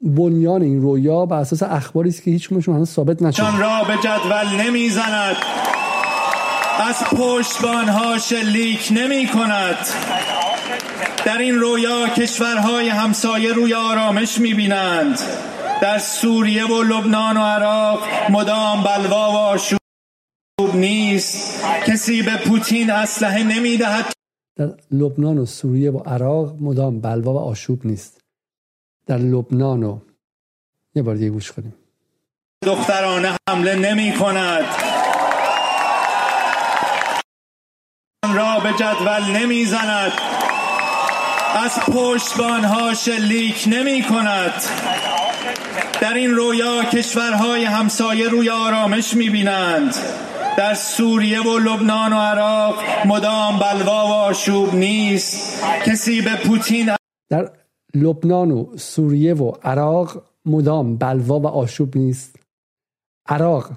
[0.00, 3.58] بنیان این رویا بر اساس اخباری است که هیچ هنوز ثابت نشده.
[3.58, 5.36] را به جدول نمی‌زند.
[6.88, 9.76] از پشتبانها شلیک نمی کند
[11.24, 15.18] در این رویا کشورهای همسایه روی آرامش می‌بینند.
[15.84, 19.78] در سوریه و لبنان و عراق مدام بلوا و آشوب
[20.74, 21.64] نیست.
[21.86, 24.12] کسی به پوتین اسلحه نمی‌دهد.
[24.56, 28.20] در لبنان و سوریه و عراق مدام بلوا و آشوب نیست.
[29.06, 29.98] در لبنان و
[30.94, 31.74] یه بار دیگه گوش کنیم.
[32.62, 34.64] دخترانه حمله نمی کند
[38.34, 40.12] را به جدول نمی زند
[41.56, 44.62] از پشتبانها شلیک نمی کند
[46.00, 49.94] در این رویا کشورهای همسایه روی آرامش می‌بینند.
[50.58, 52.74] در سوریه و لبنان و عراق
[53.06, 55.62] مدام بلوا و آشوب نیست.
[55.86, 56.90] کسی به پوتین
[57.30, 57.50] در
[57.94, 62.36] لبنان و سوریه و عراق مدام بلوا و آشوب نیست.
[63.28, 63.70] عراق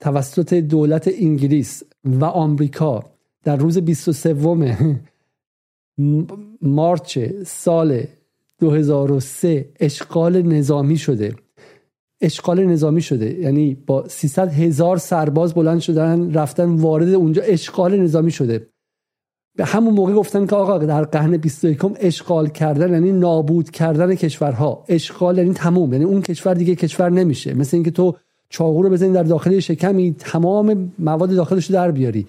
[0.00, 3.04] توسط دولت انگلیس و آمریکا
[3.44, 4.34] در روز 23
[6.62, 8.06] مارچ سال
[8.60, 11.34] 2003 اشغال نظامی شده.
[12.20, 13.34] اشغال نظامی شده.
[13.34, 18.68] یعنی با 300 هزار سرباز بلند شدن رفتن وارد اونجا اشغال نظامی شده.
[19.56, 24.84] به همون موقع گفتن که آقا در قرن 21 اشغال کردن یعنی نابود کردن کشورها.
[24.88, 25.92] اشغال یعنی تموم.
[25.92, 27.54] یعنی اون کشور دیگه کشور نمیشه.
[27.54, 28.16] مثل اینکه تو
[28.48, 32.26] چاقو رو بزنی در داخل شکمی تمام مواد داخلش رو در بیاری.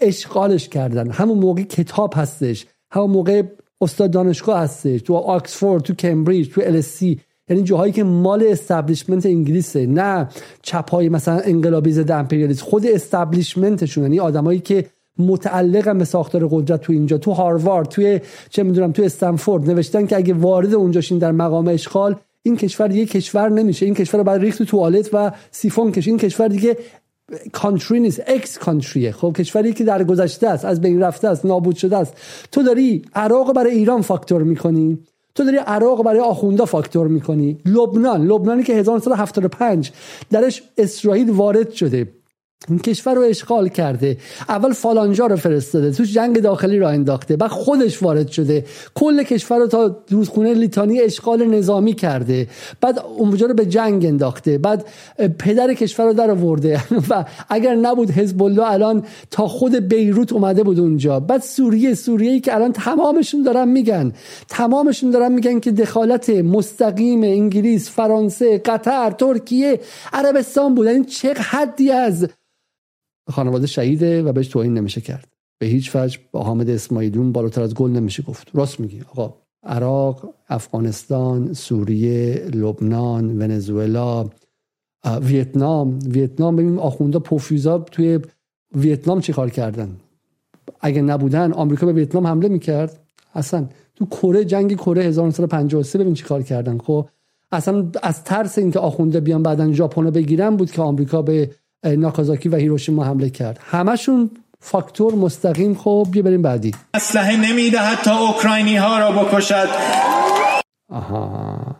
[0.00, 1.10] اشغالش کردن.
[1.10, 2.66] همون موقع کتاب هستش.
[2.90, 3.42] همون موقع
[3.84, 6.82] استاد دانشگاه هستش تو آکسفورد تو کمبریج تو ال
[7.48, 10.28] یعنی جاهایی که مال استابلیشمنت انگلیسه نه
[10.62, 12.64] چپ های مثلا انقلابی ضد امپریالیسم.
[12.64, 14.86] خود استابلیشمنتشون یعنی آدمایی که
[15.18, 18.20] متعلقن به ساختار قدرت تو اینجا تو هاروارد توی
[18.50, 23.06] چه می‌دونم تو استنفورد نوشتن که اگه وارد اونجاشین در مقام آشغال این کشور دیگه
[23.06, 23.86] کشور نمیشه.
[23.86, 26.08] این کشور رو باید ریخت تو توالت و سیفون کش.
[26.08, 26.76] این کشور دیگه
[27.52, 28.22] country نیست.
[28.26, 32.14] ex-country ه خب کشوری که در گذشته است از بین رفته است نابود شده است.
[32.52, 34.98] تو داری عراق برای ایران فاکتور می‌کنی؟
[35.34, 38.26] تو داری عراق برای آخوندا فاکتور می‌کنی؟ لبنان.
[38.26, 39.92] لبنانی که 1975
[40.30, 42.08] درش اسرائیل وارد شده.
[42.68, 44.16] این کشور رو اشغال کرده.
[44.48, 48.64] اول فالانجا رو فرستاده توش جنگ داخلی را انداخته بعد خودش وارد شده.
[48.94, 52.48] کل کشور رو تا روزخونه لیتانی اشغال نظامی کرده.
[52.80, 54.58] بعد اونجا رو به جنگ انداخته.
[54.58, 54.84] بعد
[55.38, 56.80] پدر کشور رو در آورده.
[57.10, 61.20] و اگر نبود حزب الله الان تا خود بیروت اومده بود اونجا.
[61.20, 64.12] بعد سوریه سوریه ای که الان تمامشون دارن میگن.
[64.48, 69.80] تمامشون دارن میگن که دخالت مستقیم انگلیس فرانسه قطر ترکیه
[70.12, 72.28] عربستان بود این چه حدی از
[73.30, 75.28] خانواده شهیده و بهش توهین نمیشه کرد.
[75.58, 78.48] به هیچ وجه با حامد اسماعیلون بالاتر از گل نمیشه گفت.
[78.54, 79.02] راست میگی.
[79.12, 84.30] آقا عراق افغانستان سوریه لبنان ونزوئلا
[85.20, 85.98] ویتنام.
[86.06, 88.20] ویتنام ببینیم آخونده پوفیوزا توی
[88.74, 89.96] ویتنام چی کار کردن؟
[90.80, 93.00] اگه نبودن آمریکا به ویتنام حمله می‌کرد؟
[93.34, 96.78] اصلا تو کره جنگ کره 1953 ببین چی کار کردن.
[96.78, 97.08] خب
[97.52, 101.50] اصلا از ترس اینکه آخونده بیان بعدن ژاپن بگیرن بود که آمریکا به
[101.84, 103.58] ناکازاکی و هیروشیما حمله کرد.
[103.62, 105.74] همشون فاکتور مستقیم.
[105.74, 106.74] خب بیا بریم بعدی.
[106.94, 109.68] اسلحه نمی‌دهد تا اوکراینی ها را بکشد.
[110.88, 111.76] آها.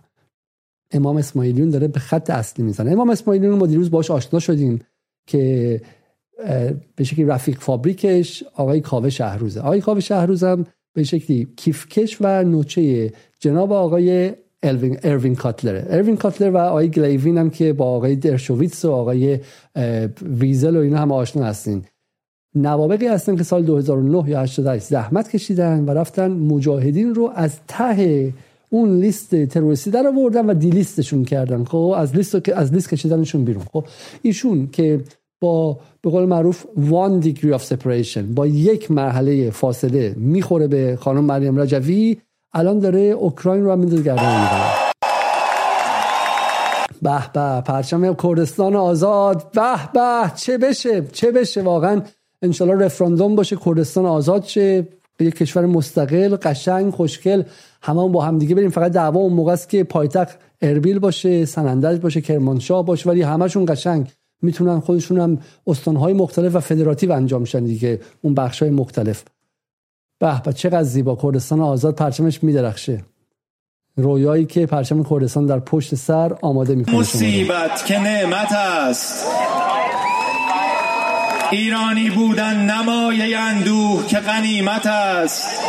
[0.93, 2.93] امام اسماعیلیون داره به خط اصلی می‌زنه.
[2.93, 4.81] امام اسماعیلیون ما دیروز باش آشنا شدیم
[5.27, 5.81] که
[6.97, 9.61] به شکلی رفیق فابریکش آقای کاوه شهروزه.
[9.61, 14.33] آقای کاوه شهروزم به شکلی کیفکش و نوچه جناب آقای
[14.65, 19.39] اروین, اروین کاتلره اروین کاتلر و آقای گلیوین هم که با آقای درشوویتس و آقای
[20.23, 21.85] ویزل و اینا هم آشنا هستین.
[22.55, 28.33] نوابقی هستن که سال 2009 یا 88 زحمت کشیدن و رفتن مجاهدین رو از ته
[28.71, 31.65] اون لیست تروریستی در آوردن و دیلیستشون کردن.
[31.65, 33.65] خب از لیست از لیست کشیدنشون بیرون.
[33.73, 33.85] خب
[34.23, 35.01] ایشون که
[35.41, 41.25] با به قول معروف one degree of separation با یک مرحله فاصله می‌خوره به خانم
[41.25, 42.17] مریم رجوی
[42.55, 44.85] الان داره اوکراین رو میندازه گردن می‌گیره.
[47.03, 49.53] به به پرچم کردستان آزاد.
[49.53, 52.03] به به چه بشه؟ چه بشه واقعا؟
[52.43, 54.89] انشالله رفراندوم باشه کردستان آزاد شه.
[55.21, 57.43] یک کشور مستقل قشنگ خوشگل.
[57.83, 58.71] همون با هم دیگه بریم.
[58.71, 63.11] فقط دعوا اون موقع است که پایتخت اربیل باشه سنندج باشه کرمانشاه باشه.
[63.11, 64.11] ولی همشون قشنگ.
[64.43, 68.01] می‌تونن خودشون هم استانهای مختلف و فدراتیو انجام میشن دیگه.
[68.23, 69.25] اون بخشای مختلف.
[70.19, 71.17] به به چقدر زیبا.
[71.17, 73.05] کردستان آزاد پرچمش میدرخشه.
[73.97, 79.27] رویایی که پرچم کردستان در پشت سر آماده می‌کنه مصیبت که نعمت است.
[81.51, 85.61] ایرانی بودن نمایه اندوه که غنیمت است.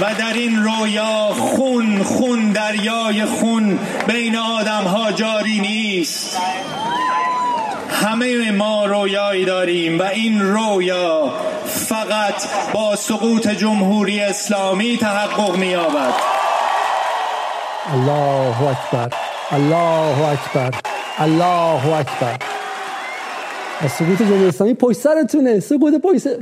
[0.00, 6.38] و در این رویا خون خون دریای خون بین آدم ها جاری نیست.
[7.92, 11.34] همه ما رویایی داریم و این رویا
[11.66, 12.34] فقط
[12.74, 16.14] با سقوط جمهوری اسلامی تحقق می‌یابد.
[17.92, 19.16] الله اکبر
[19.50, 20.70] الله اکبر
[21.18, 22.36] الله اکبر.
[23.88, 25.60] سقوط جمهوری اسلامی پشت سرتونه.
[25.60, 25.94] سقوط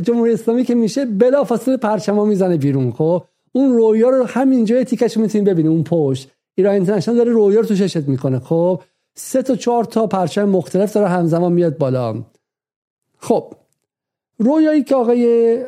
[0.02, 5.16] جمهوری اسلامی که میشه بلا فاصله پرچما می‌زنه بیرون خب؟ اون رویا رو همینجا تیکش
[5.16, 6.28] می‌تونید ببینید اون پشت.
[6.56, 8.80] ایران اینترنشنال داره رویا رو تو ششت می‌کنه خب؟
[9.14, 12.22] سه تا چهار تا پرچم مختلف داره همزمان میاد بالا.
[13.18, 13.54] خب
[14.38, 15.64] رویایی که آقای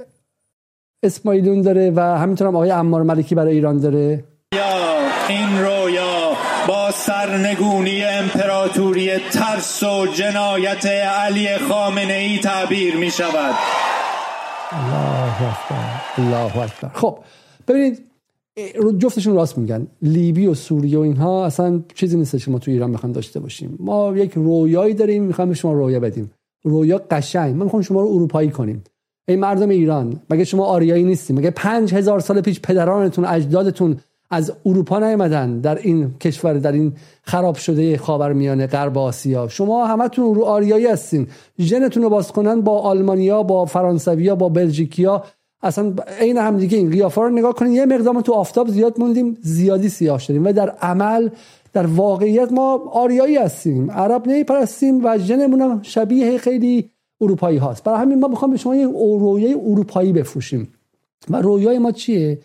[1.03, 4.25] اسماعیلون داره و همینطور هم آقای عمار ملکی برای ایران داره.
[4.55, 6.33] یا این رویا
[6.69, 13.55] با سرنگونی امپراتوری ترس و جنایت علی خامنه ای تعبیر می شود
[14.73, 16.89] الله اکبر الله اکبر.
[16.95, 17.19] خب
[17.69, 18.12] ببینید
[18.99, 19.87] جفتشون راست میگن.
[20.03, 23.77] لیبی و سوریه و اینها اصلا چیزی نیست که ما تو ایران می‌خوایم داشته باشیم.
[23.81, 26.31] ما یک رویایی داریم می‌خوایم به شما رویا بدیم.
[26.63, 27.57] رویا قشنگ.
[27.57, 28.85] من می‌خوام شما رو اروپایی کنیم.
[29.29, 33.97] ای مردم ایران مگه شما آریایی نیستیم؟ مگه پنج هزار سال پیش پدرانتون اجدادتون
[34.31, 40.35] از اروپا نیومدن در این کشور در این خراب شده خاورمیانه غرب آسیا؟ شما همتون
[40.35, 41.27] رو آریایی هستین.
[41.59, 45.25] ژنتون رو باز کنن با آلمانیا با فرانسویا با بلژیکیا.
[45.63, 49.39] اصلا عین هم دیگه این قیافه رو نگاه کنید یه مقدار تو آفتاب زیاد موندیم
[49.41, 51.29] زیادی سیاه شدیم و در عمل
[51.73, 57.85] در واقعیت ما آریایی هستیم عرب نمیپرستیم و ژنمون شبیه خیلی اروپایی هاست.
[57.85, 58.87] برای همین ما می‌خوام به شما یه
[59.19, 60.69] رویای اروپایی بفروشیم.
[61.31, 62.39] و رویای ما چیه؟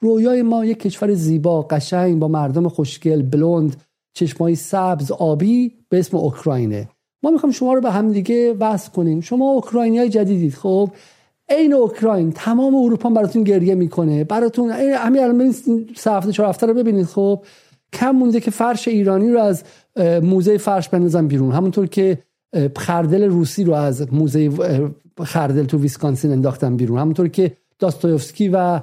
[0.00, 3.76] رویای ما یک کشور زیبا قشنگ با مردم خوشگل بلوند
[4.14, 6.88] چشمای سبز آبی به اسم اوکراینه.
[7.22, 9.20] ما می‌خوام شما رو به هم دیگه وصل کنیم.
[9.20, 10.90] شما اوکراینی جدیدید خب؟
[11.48, 14.24] عین اوکراین تمام اروپا براتون گریه می‌کنه.
[14.24, 17.06] براتون همین الان ببینید سه هفته چهار هفته رو ببینید.
[17.06, 17.44] خب
[17.92, 19.64] کم مونده که فرش ایرانی رو از
[20.22, 21.52] موزه فرش بندازن بیرون.
[21.52, 22.18] همونطور که
[22.76, 24.50] خردل روسی رو از موزه
[25.24, 26.98] خردل تو ویسکانسین انداختن بیرون.
[26.98, 28.80] همونطور که داستایوفسکی و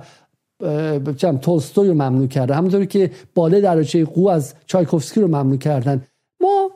[1.17, 6.01] چم تولستوی رو ممنوع کرده همونطور که باله دریاچه قو از چایکوفسکی رو ممنوع کردن.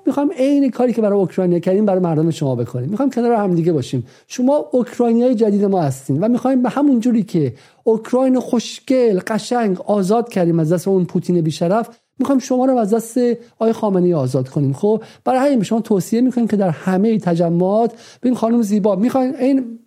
[0.06, 2.90] ما می‌خوایم عین کاری که برای اوکراینیا کردیم برای مردم شما بکنیم.
[2.90, 4.08] می‌خوایم کنار هم دیگه باشیم.
[4.28, 10.30] شما اوکراینیای جدید ما هستین و می‌خوایم به همون جوری که اوکراین خوشگل قشنگ آزاد
[10.30, 13.18] کردیم از دست اون پوتین بیشرف می‌خوایم شما رو از دست
[13.60, 14.74] آی خامنه‌ای آزاد کنیم.
[14.74, 19.80] خب برای همین شما توصیه می‌کنیم که در همه تجمعات ببین خانم زیبا می‌خواین این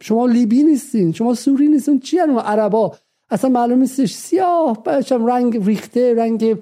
[0.00, 2.92] شما لیبی نیستین شما سوری نیستین چی عربا
[3.30, 4.14] اصلا معلوم نیستش.
[4.14, 6.56] سیاه بچم رنگ ریخته رنگ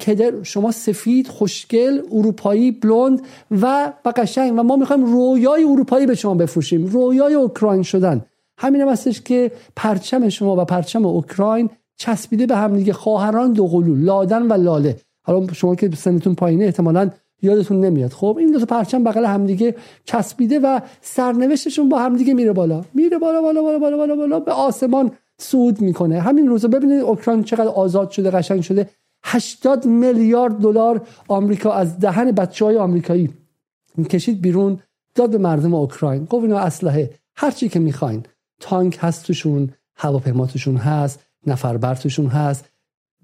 [0.00, 6.34] کدر شما سفید خوشگل اروپایی بلوند و و و ما می‌خوایم رویای اروپایی به شما
[6.34, 6.86] بفروشیم.
[6.86, 8.24] رویای اوکراین شدن.
[8.58, 12.92] همین هم هستش که پرچم شما و پرچم اوکراین چسبیده به هم دیگه.
[12.92, 14.96] خواهران دو قلو لادن و لاله.
[15.22, 17.10] حالا شما که سنتون پایینه احتمالاً
[17.42, 18.12] یادتون نمیاد.
[18.12, 22.84] خب این دو تا پرچم بغل همدیگه چسبیده و سرنوشتشون با همدیگه میره بالا.
[22.94, 26.20] میره بالا بالا بالا بالا بالا, بالا به آسمان صعود می‌کنه.
[26.20, 28.88] همین روزا ببینید اوکراین چقدر آزاد شده قشنگ شده.
[29.24, 33.30] 80 میلیارد دلار آمریکا از دهن بچه های آمریکایی
[34.10, 34.80] کشید بیرون
[35.14, 36.24] داد به مردم اوکراین.
[36.24, 37.10] گفت اینا اسلحه.
[37.36, 38.22] هر چی که می‌خواین.
[38.60, 42.70] تانک هست توشون هواپیما توشون هست نفربر توشون هست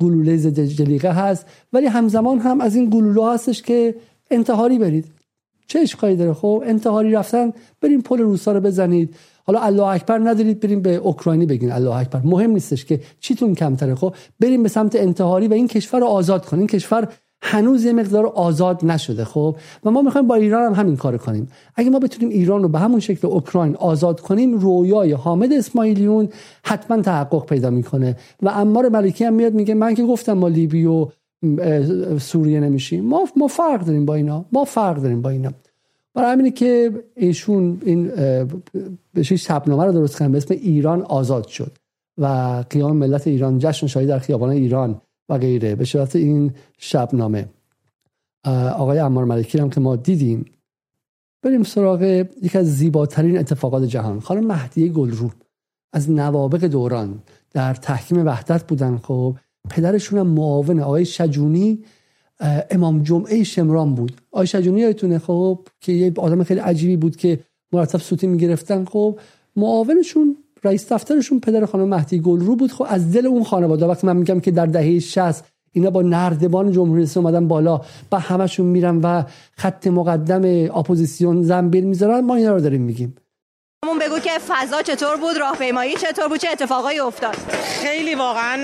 [0.01, 1.47] گلوله ضد جلیقه هست.
[1.73, 3.95] ولی همزمان هم از این گلوله هستش که
[4.31, 5.14] انتحاری برید.
[5.67, 9.15] چه اشکالی داره؟ خب انتحاری رفتن بریم پل روسا رو بزنید.
[9.47, 11.73] حالا الله اکبر ندارید بریم به اوکراینی بگین.
[11.73, 12.21] الله اکبر.
[12.25, 13.95] مهم نیستش که چیتون کمتره.
[13.95, 16.61] خب بریم به سمت انتحاری و این کشور رو آزاد کنیم.
[16.61, 17.09] این کشور
[17.43, 19.25] هنوز یه مقدار آزاد نشده.
[19.25, 21.49] خب و ما می‌خوایم با ایران هم همین کار کنیم.
[21.77, 26.29] اگه ما بتونیم ایران رو به همون شکل اوکراین آزاد کنیم رویای حامد اسماعیلیون
[26.65, 28.17] حتما تحقق پیدا می‌کنه.
[28.43, 30.87] و امار ملکی هم میاد میگه من که گفتم ما لیبی
[32.19, 33.05] سوریه نمیشیم.
[33.05, 34.45] ما ما فرق داریم با اینا.
[34.53, 35.53] ما فرق داریم با اینا.
[36.15, 38.13] برای همینه که ایشون این
[39.15, 41.79] بهش شبنامه رو درست کردن به اسم ایران آزاد شد
[42.19, 42.27] و
[42.71, 45.75] قیام ملت ایران جشن شاهی در خیابان ایران و غیره.
[45.75, 47.49] به صورت این شبنامه.
[48.77, 50.45] آقای امار ملکی هم که ما دیدیم.
[51.43, 52.03] بریم سراغ
[52.43, 54.21] یکی از زیباترین اتفاقات جهان.
[54.21, 55.31] خانم مهدیه گلرو
[55.93, 57.23] از نوابق دوران
[57.53, 59.37] در تحکیم وحدت بودن خب
[59.71, 61.85] پدرشون هم معاون آقای شجونی
[62.71, 64.13] امام جمعه شمران بود.
[64.33, 67.39] آقای شجونی یادتونه؟ خب که یه آدم خیلی عجیبی بود که
[67.73, 68.85] مرتب سوتی می‌گرفتن.
[68.85, 69.19] خب
[69.57, 72.73] معاونشون رئیس دفترشون پدر خانم مهدی گلرو بود.
[72.73, 73.87] خب از دل اون خانواده.
[73.87, 77.81] وقتی من میگم که در دهه 60 اینا با نردبان جمهوری اسلامی اومدن بالا
[78.13, 79.23] و همشون میرن و
[79.57, 80.43] خط مقدم
[80.79, 83.15] اپوزیسیون زنبیل می‌ذارن ما اینا رو داریم میگیم.
[83.85, 87.37] همون بگو که فضا چطور بود راهپیمایی چطور بود چه اتفاقایی افتاد؟
[87.83, 88.59] خیلی واقعا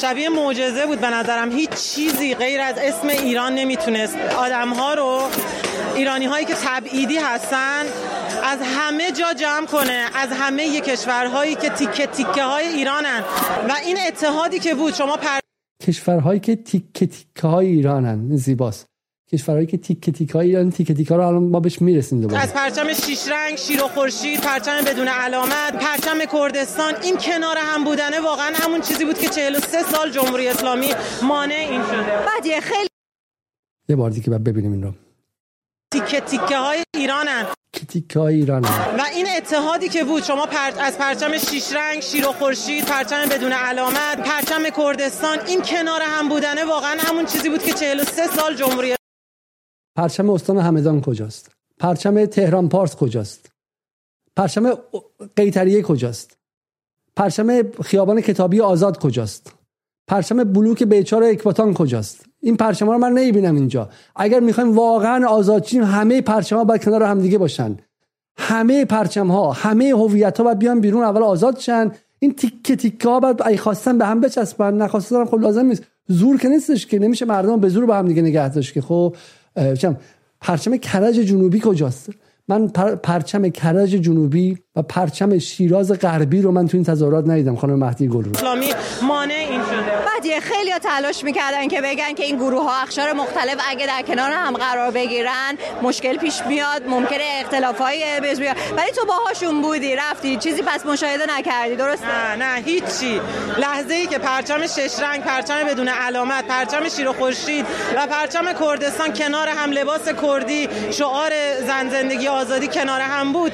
[0.00, 1.50] شبیه معجزه بود به نظرم.
[1.50, 4.16] هیچ چیزی غیر از اسم ایران نمی‌تونست.
[4.16, 5.22] آدم ها رو
[5.94, 7.84] ایرانی هایی که تبعیدی هستن
[8.44, 13.20] از همه جا جمع کنه از همه کشورهایی که تیکه تیکه های ایرانن.
[13.68, 15.38] و این اتحادی که بود شما پر...
[15.86, 18.36] کشورهایی که تیکه تیکه های ایرانن.
[18.36, 18.86] زیباست.
[19.32, 22.42] کشورهایی که تیکه تیکه های ایران تیکه تیکه رو الان ما بهش می‌رسیم دوباره.
[22.42, 27.84] از پرچم شیش رنگ شیر و خورشید پرچم بدون علامت پرچم کردستان این کنار هم
[27.84, 32.26] بودنه واقعا همون چیزی بود که 43 سال جمهوری اسلامی مانع این شده.
[32.26, 32.88] بعد خیلی
[33.88, 34.92] یه بار دیگه بعد ببینیم این رو.
[35.92, 37.46] تیکه تیکه های ایرانن.
[37.88, 40.72] تیکه های ایران و این اتحادی که بود شما پر...
[40.80, 46.28] از پرچم شیش رنگ شیر و خورشید پرچم بدون علامت پرچم کردستان این کنار هم
[46.28, 48.97] بودنه واقعا همون چیزی بود که 43 سال جمهوری
[49.98, 53.50] پرچم استان همدان کجاست؟ پرچم تهران پارس کجاست؟
[54.36, 54.72] پرچم
[55.36, 56.36] قیتریه کجاست؟
[57.16, 59.52] پرچم خیابان کتابی آزاد کجاست؟
[60.08, 63.88] پرچم بلوک بیچار اکباتان کجاست؟ این پرچم رو من نمی‌بینم اینجا.
[64.16, 67.76] اگر می‌خوایم واقعا آزاد شیم همه پرچم ها باید کنار هم دیگه باشن.
[68.36, 71.92] همه پرچم ها همه هویت ها باید بیان بیرون اول آزاد شن.
[72.18, 74.74] این تیکه تیکه ها باید ای خواستن به هم بچسبن.
[74.74, 75.82] نخواستن خب لازم نیست.
[76.08, 76.98] زور که نیستش که.
[76.98, 78.80] نمیشه مردم به زور به هم دیگه نگه داشت که.
[78.80, 79.16] خب
[80.40, 82.10] پرچم کرج جنوبی کجاست؟
[82.48, 82.68] من
[83.02, 87.56] پرچم کرج جنوبی و پرچم شیراز غربی رو من تو این تظاهرات ندیدم.
[87.56, 88.30] خانم مهدی گل رو.
[88.36, 88.72] اسلامی
[89.02, 89.80] مانع این شده.
[89.80, 94.30] بعد خیلی تلاش می‌کردن که بگن که این گروه ها اخشار مختلف اگه در کنار
[94.30, 98.56] هم قرار بگیرن مشکل پیش میاد ممکنه اختلاف های بیاد.
[98.76, 100.36] ولی تو باهاشون بودی رفتی.
[100.36, 101.76] چیزی پس مشاهده نکردی.
[101.76, 103.20] درست نه نه هیچی.
[103.58, 107.66] لحظه ای که پرچم شش رنگ پرچم بدون علامت پرچم شیر و خورشید
[107.96, 111.30] و پرچم کردستان کنار هم لباس کردی شعار
[111.66, 113.52] زن زندگی آزادی کنار هم بود.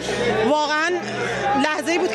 [0.48, 0.83] واقعا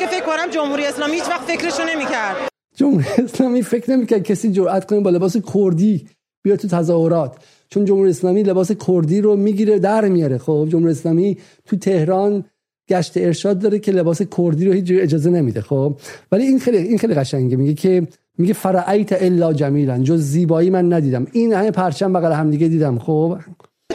[0.00, 2.36] که فکر کنم جمهوری اسلامی هیچ وقت فکرشو نمی‌کرد.
[2.76, 6.06] جمهوری اسلامی فکر نمی‌کرد کسی جرأت کنه با لباس کردی
[6.42, 7.36] بیاد تو تظاهرات.
[7.68, 10.38] چون جمهوری اسلامی لباس کردی رو می‌گیره در میاره.
[10.38, 12.44] خب جمهوری اسلامی تو تهران
[12.88, 15.60] گشت ارشاد داره که لباس کردی رو هیچ اجازه نمیده.
[15.60, 15.96] خب
[16.32, 17.56] ولی این خیلی این خیلی قشنگه.
[17.56, 18.06] میگه که
[18.38, 21.26] میگه فرعیت الا جمیلا جز زیبایی من ندیدم.
[21.32, 22.98] این همه پرچم بغل هم دیگه دیدم.
[22.98, 23.38] خب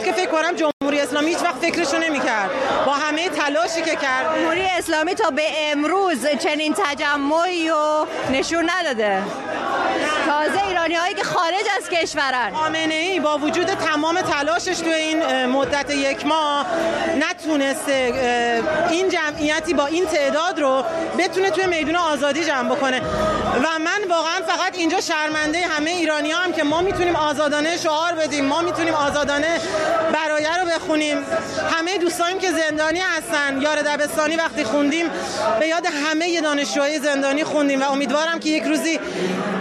[0.04, 2.50] که فکر کنم جمهوری اسلامی هیچ وقت فکرشو نمی‌کرد.
[2.86, 4.36] با همه تلاشی که کرد.
[4.36, 5.42] جمهوری اسلامی تا به
[5.72, 9.22] امروز چنین تجمعی رو نشون نداده.
[10.36, 12.52] تازه ایرانی هایی که خارج از کشورن.
[12.54, 16.66] خامنه ای با وجود تمام تلاشش تو این مدت یک ماه
[17.18, 18.12] نتونسته
[18.90, 20.84] این جمعیتی با این تعداد رو
[21.18, 23.00] بتونه توی میدون آزادی جمع بکنه.
[23.64, 28.44] و من واقعا فقط اینجا شرمنده همه ایرانی هم که ما می‌تونیم آزادانه شعار بدیم
[28.44, 29.60] ما می‌تونیم آزادانه
[30.12, 31.26] برایه رو بخونیم.
[31.78, 33.62] همه دوستانیم که زندانی هستن.
[33.62, 35.10] یار دبستانی وقتی خوندیم
[35.60, 39.00] به یاد همه دانشجوهای زندانی خوندیم و امیدوارم که یک روزی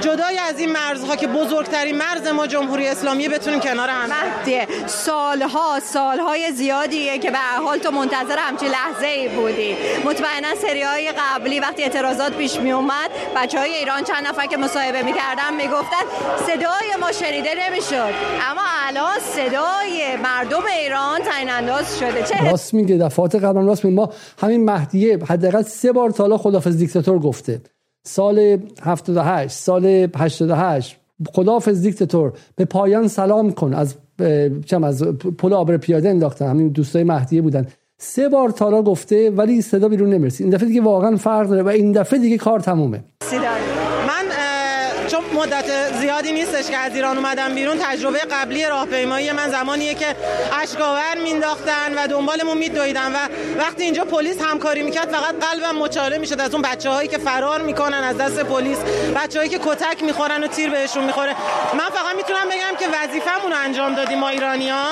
[0.01, 4.09] جدای از این مرزها که بزرگترین مرز ما جمهوری اسلامی بتونیم کنار هم.
[4.87, 9.75] سالها سالهای زیادیه که به حال تو منتظر همچین لحظه ای بودی.
[10.05, 14.57] مطمئنا سری های قبلی وقتی اعتراضات پیش می اومد بچه های ایران چند نفر که
[14.57, 16.05] مصاحبه می‌کردن می‌گفتن
[16.47, 18.13] صدای ما شنیده نمی‌شد
[18.51, 22.23] اما الان صدای مردم ایران تعیین انداز شده.
[22.23, 23.95] چه راست میگه دفعات قبل راست میگه.
[23.95, 27.61] ما همین مهدیه حداقل سه بار تا حالا خدافظ دیکتاتور گفته.
[28.07, 29.85] سال 78 سال
[30.17, 30.97] 88
[31.33, 33.73] خدافظ دیکتاتور به پایان سلام کن.
[33.73, 33.95] از
[34.65, 35.03] چم از
[35.37, 36.49] پل آبر پیاده انداختن.
[36.49, 37.67] همین دوستای مهدیه بودن.
[37.97, 41.67] سه بار تالا گفته ولی صدا بیرون نمی‌رسی این دفعه دیگه واقعا فرق داره و
[41.67, 43.03] این دفعه دیگه کار تمومه.
[45.33, 47.77] مدت زیادی نیستش که از ایران اومدم بیرون.
[47.77, 50.15] تجربه قبلی راهپیمایی من زمانیه که
[50.61, 53.17] اشکاور مینداختن و دنبالمون میدویدن و
[53.57, 57.61] وقتی اینجا پلیس همکاری می‌کرد فقط قلبم مچاله می‌شد از اون بچه هایی که فرار
[57.61, 58.77] می‌کنن از دست پلیس
[59.15, 61.35] بچه هایی که کتک می‌خورن و تیر بهشون می‌خوره.
[61.73, 64.85] من فقط می‌تونم بگم که وظیفمون رو انجام دادیم ما ایرانیا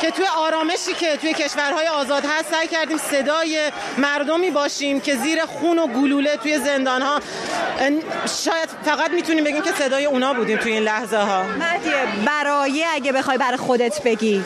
[0.00, 5.44] که توی آرامشی که توی کشورهای آزاد هست سعی کردیم صدای مردمی باشیم که زیر
[5.44, 7.20] خون و گلوله توی زندان ها
[8.44, 11.42] شاید فقط می‌تونیم بگیم که صدای اونا بودیم توی این لحظه ها
[12.26, 14.42] برای اگه بخوای برای خودت بگی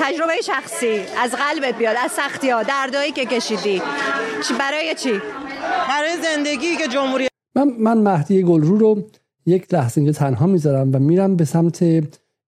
[0.00, 3.82] تجربه شخصی از قلبت بیاد از سختی ها دردایی که کشیدی.
[4.48, 5.12] چی برای چی؟
[5.88, 9.02] برای زندگی که جمهوری من من مهدی گلرو رو
[9.46, 11.82] یک لحظه اینجا تنها می‌ذارم و میرم به سمت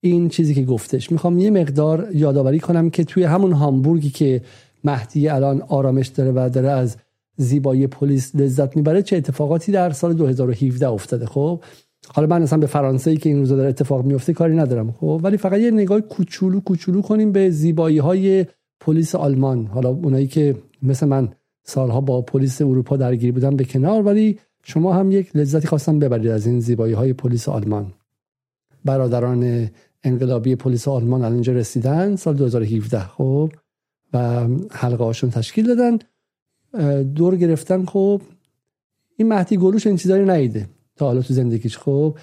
[0.01, 1.11] این چیزی که گفتش.
[1.11, 4.41] می‌خوام یه مقدار یادآوری کنم که توی همون هامبورگی که
[4.84, 6.97] مهدی الان آرامش داره و داره از
[7.38, 11.25] زیبایی پلیس لذت می‌بره چه اتفاقاتی در سال 2017 افتاده.
[11.25, 11.61] خب
[12.14, 14.91] حالا من اصلا به فرانسه که این روزا داره اتفاق میفته کاری ندارم.
[14.91, 18.45] خب ولی فقط یه نگاه کوچولو کوچولو کنیم به زیبایی های
[18.80, 19.66] پلیس آلمان.
[19.66, 21.30] حالا اونایی که مثل من
[21.64, 26.28] سالها با پلیس اروپا درگیر بودن به کنار ولی شما هم یک لذتی خواستم ببرید
[26.28, 27.93] از این زیبایی های پلیس آلمان.
[28.86, 29.70] برادران
[30.03, 33.51] انقلابی پلیس آلمان الان اینجا رسیدن سال 2017 خب
[34.14, 35.99] و حلقه هاشون تشکیل دادن.
[37.03, 37.86] دور گرفتن.
[37.86, 38.22] خب
[39.18, 40.68] این مهدی گلوش این چیزایی نیده
[40.98, 42.18] تا حالا تو زندگیش خب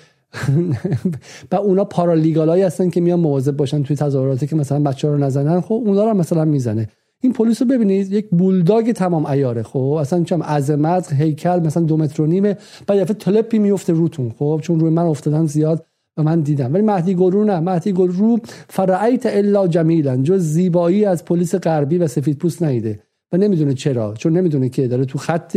[1.53, 5.61] و اونا پارالیگالایی هستن که میان مواظب باشن توی تظاهراتی که مثلا بچه رو نزنن.
[5.61, 6.89] خب اونا رو مثلا می‌زنه.
[7.21, 11.97] این پلیس رو ببینید یک بولداگ تمام ایاره خب اصلا چم عظمت هیکل مثلا دو
[11.97, 12.57] متر و نیمه.
[12.87, 14.31] بعد دفعه تلپی میفته روتون.
[14.39, 16.75] خب چون روی من افتادن زیاد و من دیدم.
[16.75, 17.61] ولی مهدی گلرو نه.
[17.61, 23.01] مهدی گلرو فرعیت الا جمیلا جز زیبایی از پلیس غربی و سفید پوست نیده.
[23.33, 24.15] و نمی‌دونه چرا.
[24.15, 25.57] چون نمی‌دونه که داره تو خط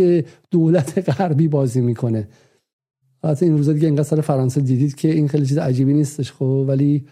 [0.51, 2.27] دولت غربی بازی می‌کنه.
[3.23, 6.65] حتی این روزا دیگه اینقدر سر فرانسه دیدید که این خیلی چیز عجیبی نیستش خب
[6.67, 7.05] ولی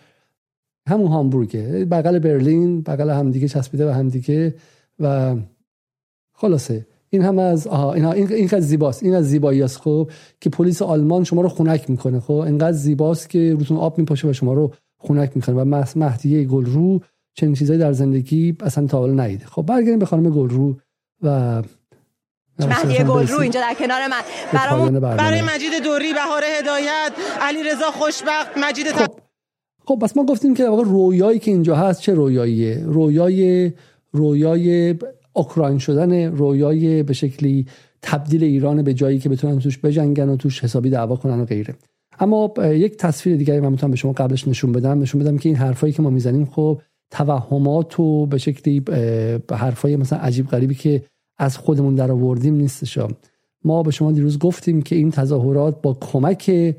[0.88, 1.86] همون هامبورگه.
[1.92, 4.56] بغل برلین بغل همدیگه چسبیده و همدیگه
[5.00, 5.36] و
[6.34, 6.88] خلاصه.
[7.10, 9.04] این هم از آها این این اینقدر زیباست.
[9.04, 12.34] این از زیبایی است خب که پلیس آلمان شما رو خنک می‌کنه خب.
[12.34, 17.00] اینقدر زیباست که روتون آب میپاشه و شما رو خنک می‌کنه و مهدیه گلرو
[17.34, 19.46] چنین چیزایی در زندگی اصلا تا حالا ندیده.
[19.46, 20.76] خب برگردیم به خانم گلرو
[21.22, 21.64] و
[22.60, 24.22] مهدی گلرو اینجا در کنار من.
[24.54, 29.12] برامون برای مجید دوری بهار هدایت علی رضا خوشبخت مجید خب.
[29.86, 33.72] خب بس ما گفتیم که واقعا رویایی که اینجا هست چه رویاییه؟ رویای
[34.12, 34.96] رویای
[35.34, 37.66] اوکراین شدن رویای به شکلی
[38.02, 41.76] تبدیل ایران به جایی که بتونن توش بجنگن و توش حسابی دعوا کنن و غیره.
[42.20, 45.00] اما یک تصویر دیگری من می‌تونم به شما قبلش نشون بدم.
[45.00, 46.82] نشون بدم که این حرفایی که ما می‌زنیم خب
[47.12, 48.84] توهمات و به شکلی
[49.52, 51.04] حرفای مثلا عجیب غریبی که
[51.38, 53.00] از خودمون در آوردیم نیستش
[53.64, 56.76] ما به شما دیروز گفتیم که این تظاهرات با کمک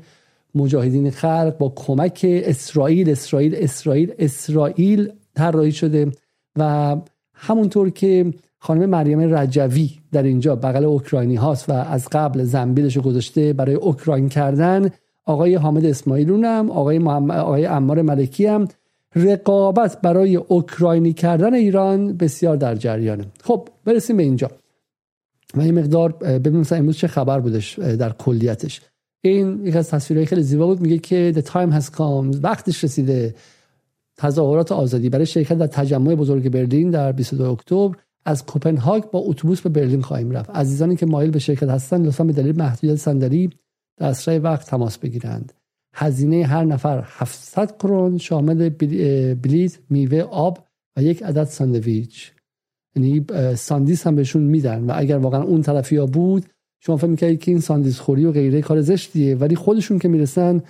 [0.55, 6.11] مجاهدین خلق با کمک اسرائیل اسرائیل اسرائیل اسرائیل طراحی شده
[6.55, 6.95] و
[7.33, 13.53] همونطور که خانم مریم رجوی در اینجا بغل اوکراینی هاست و از قبل زنبیلش گذاشته
[13.53, 14.89] برای اوکراین کردن
[15.25, 18.67] آقای حامد اسماعیلون هم آقای, محمد، آقای امار ملکی هم
[19.15, 23.25] رقابت برای اوکراینی کردن ایران بسیار در جریانه.
[23.43, 24.51] خب برسیم به اینجا.
[25.55, 28.81] و این مقدار ببینیم مثلا امروز چه خبر بودش در کلیتش.
[29.21, 33.35] این یک از تصویرهای خیلی زیبا بود میگه که the time has come وقتش رسیده.
[34.17, 39.61] تظاهرات آزادی برای شرکت در تجمع بزرگ برلین در 22 اکتبر از کوپنهاگ با اتوبوس
[39.61, 40.49] به برلین خواهیم رفت.
[40.49, 43.49] عزیزانی که مایل به شرکت هستند لطفا به دلیل محدودیت صندلی
[43.97, 45.53] در اسرع وقت تماس بگیرند.
[45.99, 48.69] هزینه هر نفر 700 کرون شامل
[49.33, 50.67] بلیت میوه آب
[50.97, 52.31] و یک عدد ساندویچ.
[52.95, 53.25] یعنی
[53.55, 56.45] ساندیس هم بهشون میدن و اگر واقعا اون طرفی ها بود
[56.79, 60.63] شما فکر می‌کنید که این ساندیس خوری و غیره کار زشتیه ولی خودشون که می‌رسن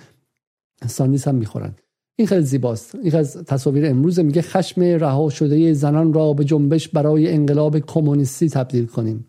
[0.86, 1.74] ساندیس هم می‌خورن.
[2.18, 2.94] این خیلی زیباست.
[2.94, 8.48] این از تصاویر امروز میگه خشم رها شده زنان را به جنبش برای انقلاب کمونیستی
[8.48, 9.26] تبدیل کنیم.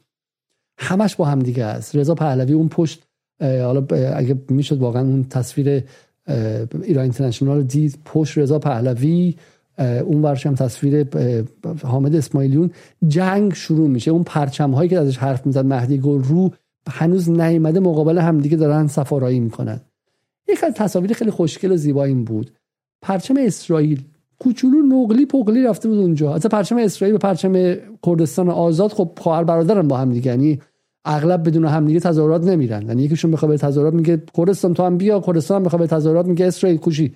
[0.78, 1.96] همش با هم دیگه است.
[1.96, 3.09] رضا پهلوی اون پشت
[3.42, 3.86] حالا
[4.16, 5.84] اگه می‌شد واقعا اون تصویر
[6.84, 9.36] ایران اینترنشنال دید پشت رضا پهلوی
[9.78, 11.08] اون ورش هم تصویر
[11.84, 12.72] حامد اسماعیلیون
[13.08, 14.12] جنگ شروع میشه.
[14.12, 16.52] اون پرچم هایی که ازش حرف می‌زد مهدی گل رو
[16.90, 19.80] هنوز نیامده مقابل همدیگه دارن سفارایی می‌کنن.
[20.48, 22.52] یک از تصاویر خیلی خوشگل و زیبا این بود.
[23.02, 24.04] پرچم اسرائیل.
[24.40, 26.34] کوچولو نقلی پقلی رفته بود اونجا.
[26.34, 27.76] از پرچم اسرائیل به پرچم
[28.06, 30.32] کردستان آزاد خب خواهر برادرن با هم دیگه.
[30.32, 30.60] یعنی
[31.06, 32.88] اغلب بدون هم دیگه تظاهرات نمیرن.
[32.88, 36.26] یعنی یکیشون بخواد به تظاهرات میگه کردستان تو هم بیا کردستان هم بخواد به تظاهرات
[36.26, 37.16] میگه اسرائیل کوشی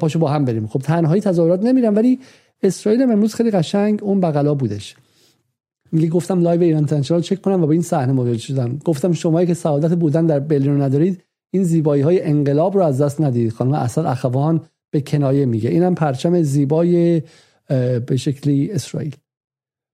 [0.00, 0.66] پاشو با هم بریم.
[0.66, 2.18] خب تنهایی تظاهرات نمیرن ولی
[2.62, 4.96] اسرائیل امروز خیلی قشنگ اون بغلا بودش.
[5.92, 8.78] میگه گفتم live ایران اینترنشنال چک کنم و با این صحنه مواجه شدم.
[8.84, 13.20] گفتم شمایی که سعادت بودن در برلین ندارید این زیبایی های انقلاب رو از دست
[13.20, 13.52] ندید.
[13.52, 15.70] خانم اصل اخوان به کنایه میگه.
[15.70, 17.22] اینم پرچم زیبای
[18.06, 19.16] به شکلی اسرائیل.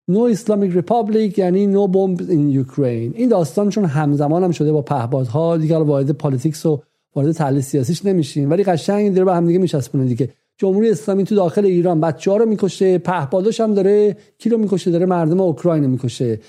[0.09, 4.83] no Islamic Republic یعنی no bomb in Ukraine این داستان چون همزمان هم شده با
[4.83, 6.83] پهپادها دیگه وارد politics و
[7.15, 10.29] وارد تحلیل سیاسیش نمیشین ولی قشنگ داره به هم دیگه میچسبونه دیگه.
[10.57, 15.07] جمهوری اسلامی تو داخل ایران بچه رو می‌کشه پهپاداش هم داره کی رو می‌کشه؟ داره
[15.07, 16.41] مردم اوکراین می‌کشه.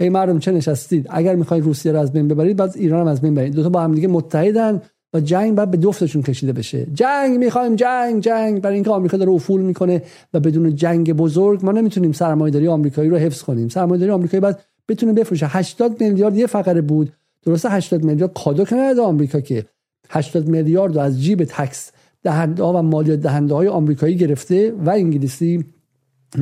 [0.00, 3.20] ای مردم چه نشستید؟ اگر می‌خواید روسیه رو از بین ببرید بعد ایران هم از
[3.20, 4.82] بین ببرید دو تا با هم دیگه متحدن.
[5.14, 6.86] و جنگ بعد به دفتشون کشیده بشه.
[6.94, 8.60] جنگ می‌خوایم جنگ جنگ.
[8.60, 10.02] برای اینکه آمریکا داره افول می‌کنه
[10.34, 13.68] و بدون جنگ بزرگ ما نمی‌تونیم سرمایه‌داری آمریکایی رو حفظ کنیم.
[13.68, 15.46] سرمایه‌داری آمریکایی بعد بتونه بفروشه.
[15.48, 17.12] 80 میلیارد یه فقره بود.
[17.42, 19.64] درسته 80 میلیارد کادو کنه آمریکا که.
[20.10, 21.90] 80 میلیارد از جیب tax
[22.22, 25.64] دهنده ها و مالیات دهنده های آمریکایی گرفته و انگلیسی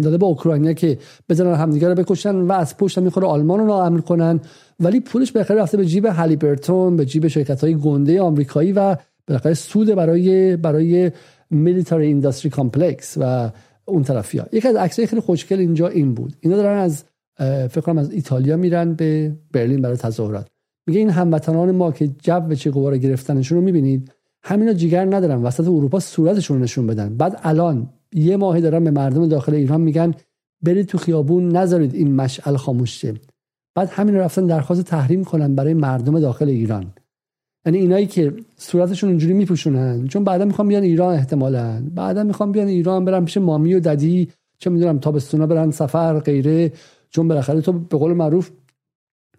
[0.02, 4.00] داده به اوکراینیا که بزنن همدیگه رو بکشن و از پشت می‌خوره آلمان رو ناامن
[4.00, 4.40] کنن.
[4.80, 8.96] ولی پولش بالاخره رفته به جیب هالیبرتون به جیب شرکت های گنده آمریکایی و
[9.28, 11.10] بالاخره سود برای برای
[11.50, 13.50] military industry complex و
[13.84, 16.36] اون طرفی ها یکی از عکسای خیلی خوشگل اینجا این بود.
[16.40, 17.04] اینا دارن از
[17.68, 20.46] فکر کنم از ایتالیا میرن به برلین برای تظاهرات.
[20.86, 24.12] میگه این هموطنان ما که جو چه گوارا گرفتنشون رو می‌بینید
[24.42, 27.16] همینا جیگر ندارن وسط اروپا صورتشون نشون بدن.
[27.16, 30.14] بعد الان یه ماهی دارن به مردم داخل ایران میگن
[30.62, 33.14] برید تو خیابون نذارید این مشعل خاموش شه.
[33.74, 36.92] بعد همین رفتن درخواست تحریم کنن برای مردم داخل ایران.
[37.66, 41.82] یعنی اینایی که صورتشون اونجوری میپوشونن چون بعدا می‌خوام بیان ایران احتمالا.
[41.94, 46.72] بعدا می‌خوام بیان ایران برن پیش مامی و ددی چه می‌دونم تابستونا برن سفر غیره.
[47.10, 48.50] چون بالاخره تو به قول معروف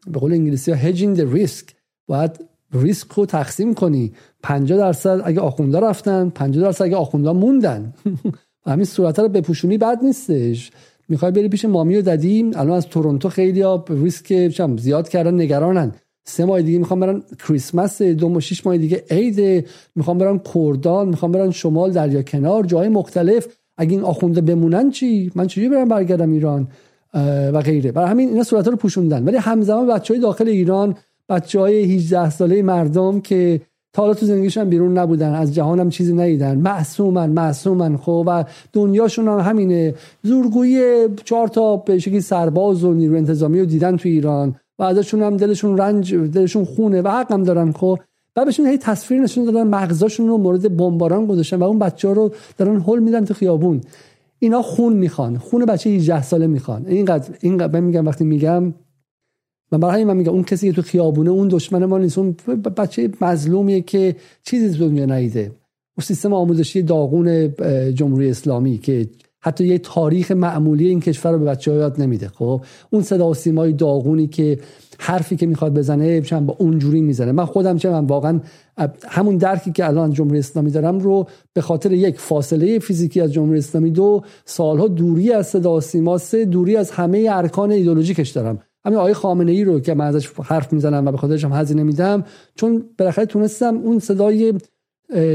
[0.07, 1.71] به قول انگلیسی ها hedging the risk.
[2.07, 4.13] باید ریسک رو تقسیم کنی.
[4.43, 7.93] 50 درصد اگه آخوندا رفتن 50 درصد اگه آخوندا موندن.
[8.67, 10.71] همین صورت رو بپوشونی بد نیستش.
[11.09, 15.91] می‌خوای بری پیش مامی و ددی الان از تورنتو خیلی ها ریسک زیاد کردن نگرانن.
[16.25, 19.67] سه ماه دیگه می‌خوام برن کریسمس دو ماه شش ماه دیگه عید.
[19.95, 23.47] می‌خوام برن کردان می‌خوام برن شمال دریا کنار جای مختلف.
[23.77, 26.67] اگه این آخونده بمونن چی؟ من چجوری برم برگردم ایران؟
[27.53, 27.91] و غیره.
[27.91, 29.23] برای همین اینا صورت رو پوشوندن.
[29.23, 30.95] ولی همزمان بچه های داخل ایران
[31.29, 33.61] بچه های 18 ساله مردم که
[34.01, 36.57] حالا تو زندگیشون بیرون نبودن از جهان هم چیزی ندیدن.
[36.57, 37.97] معصومن معصومن.
[37.97, 39.93] خب و دنیاشون هم همینه.
[40.23, 45.37] زورگویی چهار تا به سرباز و نیرو انتظامی رو دیدن تو ایران و ازشون هم
[45.37, 47.71] دلشون رنج دلشون خونه و حق هم دارن.
[47.71, 47.99] خب
[48.35, 52.13] و بهشون هی تصویر نشون دادن مغزاشون رو مورد بمباران گذاشتن و اون بچه ها
[52.13, 53.81] رو دارن هول میدن تو خیابون.
[54.39, 56.85] اینا خون می‌خوان خون بچه 18 ساله می‌خوان.
[56.87, 58.73] اینقدر اینقدر میگم وقتی میگم
[59.71, 62.17] و برای من میگم اون کسی که تو خیابونه اون دشمن ما نیست.
[62.17, 62.35] اون
[62.77, 65.41] بچه مظلومیه که چیزی دنیا نیده.
[65.97, 67.53] اون سیستم آموزشی داغون
[67.93, 69.07] جمهوری اسلامی که
[69.39, 72.27] حتی یه تاریخ معمولی این کشور رو به بچه یاد نمیده.
[72.27, 74.59] خب؟ اون صدا و سیمای داغونی که
[74.99, 77.31] حرفی که می‌خواد بزنه چند با اونجوری می‌زنه.
[77.31, 78.39] من خودم چه من واقعا
[79.07, 83.57] همون درکی که الان جمهوری اسلامی دارم رو به خاطر یک فاصله فیزیکی از جمهوری
[83.57, 88.59] اسلامی دو سالها دوری از صدا سیما سه دوری از همه ارکان ایدولوژیکش دارم.
[88.85, 91.83] همین آقای خامنه ای رو که من ازش حرف می‌زنم و به خاطرش هم هزینه
[91.83, 92.23] میدم
[92.55, 94.53] چون بالاخره تونستم اون صدای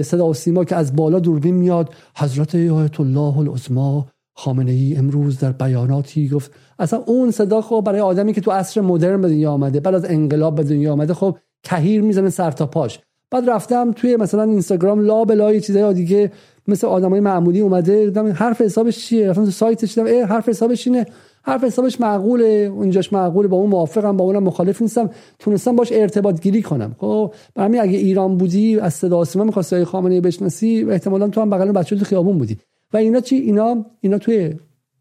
[0.03, 5.39] صدا و سیما که از بالا دوربین میاد حضرت آیت الله العظما خامنه ای امروز
[5.39, 6.53] در بیاناتی گفت.
[6.79, 10.05] اصلا اون صدا خب برای آدمی که تو عصر مدرن به دنیا آمده بعد از
[10.05, 13.01] انقلاب به دنیا آمده خب کهیر می‌زنه سر تا پاش.
[13.31, 16.33] بعد رفتم توی مثلا اینستاگرام لا بلای چیزای دیگه
[16.69, 21.07] مثل آدمای معمولی اومده دیدم حرف حسابش چیه؟ رفتم تو سایتش دیدم حرف حسابش اینه.
[21.43, 25.11] حرف حسابش معقوله اونجاش معقوله با اون موافقم با اونم مخالف نیستم.
[25.39, 26.97] تونستم باش ارتباط گیری کنم.
[26.99, 31.73] خب برای اگه ایران بودی از صدا سیما می‌خواستی خامنه‌ای بشناسی احتمالا تو هم بغل
[31.73, 32.57] بچه تو خیابون بودی.
[32.93, 34.55] و اینا چی؟ اینا اینا توی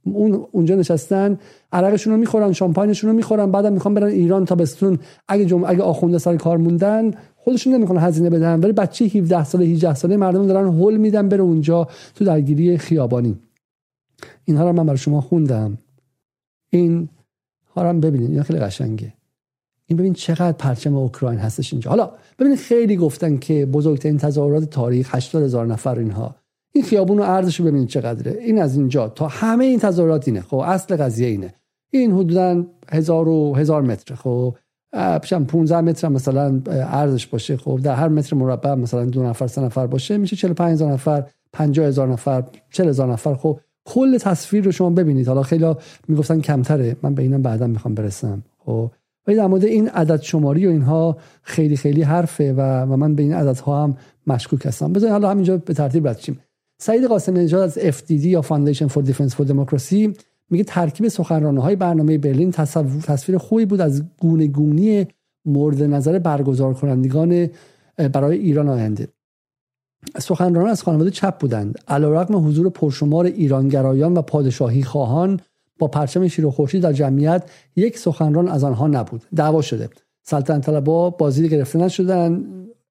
[0.06, 1.38] اون اونجا نشستن
[1.72, 5.00] عرقشون رو می‌خورن شامپاینشون رو می‌خورن بعدم می‌خوان برن ایران تا بستون.
[5.28, 8.60] اگه جمع اگه آخونده سر کار موندن خودشون نمی‌خوان هزینه بدن.
[8.60, 13.40] ولی بچه 17 ساله 18 ساله مردم دارن هول میدن بره اونجا تو درگیری خیابانی.
[14.46, 15.78] اینها رو من برای شما خوندم.
[16.72, 17.10] این
[17.76, 19.14] ها ببینید اینا خیلی قشنگه.
[19.86, 21.90] این ببین چقدر پرچم اوکراین هستش اینجا.
[21.90, 26.36] حالا ببینید خیلی گفتن که بزرگترین تظاهرات تاریخ 80 هزار نفر اینها.
[26.74, 28.32] این خیابون و ارزش رو ببینید چقدره.
[28.32, 30.42] این از اینجا تا همه این تظاهرات اینه.
[30.42, 31.54] خب اصل قضیه اینه.
[31.90, 34.56] این حدودا هزار و هزار متر خب
[35.22, 37.58] پیشم 15 متر مثلا ارزش باشه.
[37.58, 41.24] خب در هر متر مربع مثلا دو نفر سه نفر باشه میشه 45 هزار نفر
[41.54, 43.36] 50 هزار نفر 40 هزار نفر.
[43.36, 43.60] خب
[43.94, 45.28] کل تصویر رو شما ببینید.
[45.28, 45.76] حالا خیلی
[46.08, 46.96] می‌گفتن کمتره.
[47.04, 48.44] من به اینم بعدا می‌خوام برسم.
[48.66, 48.92] خب.
[49.28, 53.24] ولی در مورد این عدد شماری و اینها خیلی خیلی حرفه و, و من به
[53.24, 54.94] این عددها هم مشکوک هستم.
[54.94, 56.20] بذارید حالا همینجا به ترتیب رد
[56.82, 60.14] سعید قاسم نژاد از FDD یا Foundation for Defense for Democracy
[60.50, 65.08] میگه ترکیب سخنران های برنامه برلین تصویر خوبی بود از گونه گونی
[65.46, 67.50] مورد نظر برگزار کنندگان
[68.14, 69.08] برای ایران آینده.
[70.20, 71.80] سخنرانان از خانواده چپ بودند.
[71.88, 75.40] علیرغم حضور پرشمار ایرانگرایان و پادشاهی خواهان
[75.80, 77.44] با پرچم شیر و خورشید در جمعیت
[77.76, 79.22] یک سخنران از آنها نبود.
[79.36, 79.90] دعوا شده.
[80.24, 82.44] سلطنت طلبا بازی گرفته نشدن.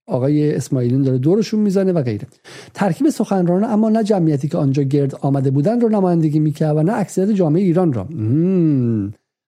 [0.06, 2.26] آقای اسماعیلیون داره دورشون می‌زنه و غیره.
[2.74, 6.92] ترکیب سخنران اما نه جمعیتی که آنجا گرد آمده بودن رو نمایندگی می‌کرد و نه
[6.92, 8.04] اکثریت جامعه ایران را.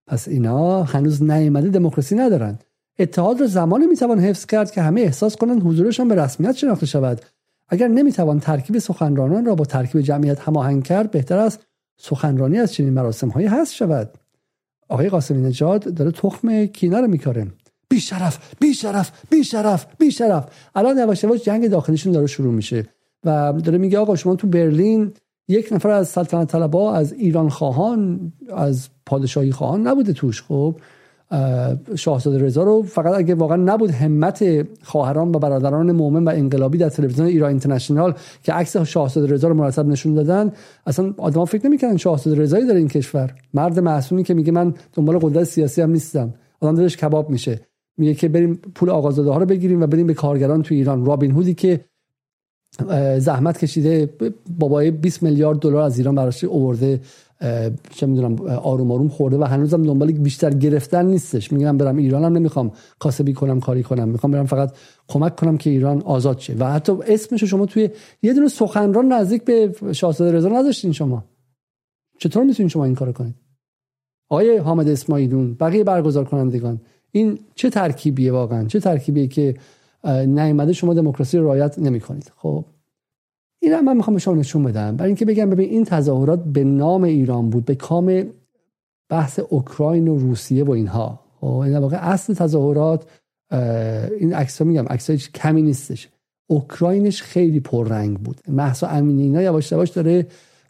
[0.06, 2.58] پس اینا هنوز نیامده دموکراسی ندارن.
[2.98, 7.20] اتحاد رو زمانی می‌توان حفظ کرد که همه احساس کنند حضورشان به رسمیت شناخته شود.
[7.68, 12.92] اگر نمی‌توان ترکیب سخنرانان را با ترکیب جمعیت هماهنگ کرد بهتر است سخنرانی از چنین
[12.92, 14.18] مراسم هایی هست شود.
[14.88, 17.46] آقای قاسمی نژاد داره تخم کینه رو میکاره.
[17.88, 22.54] بی شرف بی شرف بی شرف بی شرف الان یواش یواش جنگ داخلیشون داره شروع
[22.54, 22.86] میشه
[23.24, 25.12] و داره میگه آقا شما تو برلین
[25.48, 30.76] یک نفر از سلطنت طلبا از ایران خواهان از پادشاهی خواهان نبوده توش خب؟
[31.97, 36.89] شاهزاده رضا رو فقط اگه واقعا نبود همت خواهران و برادران مؤمن و انقلابی در
[36.89, 40.53] تلویزیون ایران اینترنشنال که عکس شاهزاده رضا رو مرتب نشون دادن
[40.87, 43.35] اصلا آدما فکر نمی‌کنن شاهزاده رضایی داره این کشور.
[43.55, 46.35] مرد معصومی که میگه من دنبال قدرت سیاسی هم نیستم.
[46.61, 47.61] آدم دلش کباب میشه.
[47.99, 51.05] میگه که بریم پول آقازاده ها رو بگیریم و بریم به کارگران تو ایران.
[51.05, 51.80] رابین هودی که
[53.18, 54.11] زحمت کشیده
[54.59, 57.01] بابای 20 میلیارد دلار از ایران براش اوورده
[57.90, 61.53] چه می‌دونم آروم آروم خورده و هنوزم دنبال بیشتر گرفتن نیستش.
[61.53, 64.09] میگم برم ایرانم نمی‌خوام کاسبی کنم کاری کنم.
[64.09, 64.72] می‌خوام برم فقط
[65.09, 66.55] کمک کنم که ایران آزاد شه.
[66.55, 67.90] و حتی اسمش شما توی
[68.22, 71.24] یه دونه سخنران نزدیک به شاهزاده رضا نذاشتین شما.
[72.18, 73.34] چطور می‌تونین شما این کارو کنید؟
[74.28, 76.80] آقای حامد اسماعیلون بقیه برگزار کنندگان
[77.12, 79.55] این چه ترکیبیه واقعا؟ چه ترکیبیه که
[80.26, 82.64] نیامده شما دموکراسی رعایت نمی‌کنید؟ خب
[83.62, 84.96] این من می‌خوام به شما نشون بدم.
[84.96, 88.24] برای اینکه بگم ببین این تظاهرات به نام ایران بود به کام
[89.08, 91.20] بحث اوکراین و روسیه و اینها.
[91.40, 93.06] خب این واقع اصل تظاهرات
[94.20, 96.08] این عکس میگم عکس کمی نیستش.
[96.46, 98.40] اوکراینش خیلی پررنگ بود.
[98.48, 100.26] مهسا امینی اینا یواش یواش داره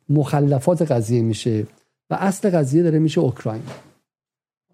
[0.09, 1.67] مخلفات قضیه میشه
[2.11, 3.63] و اصل قضیه داره میشه اوکراین.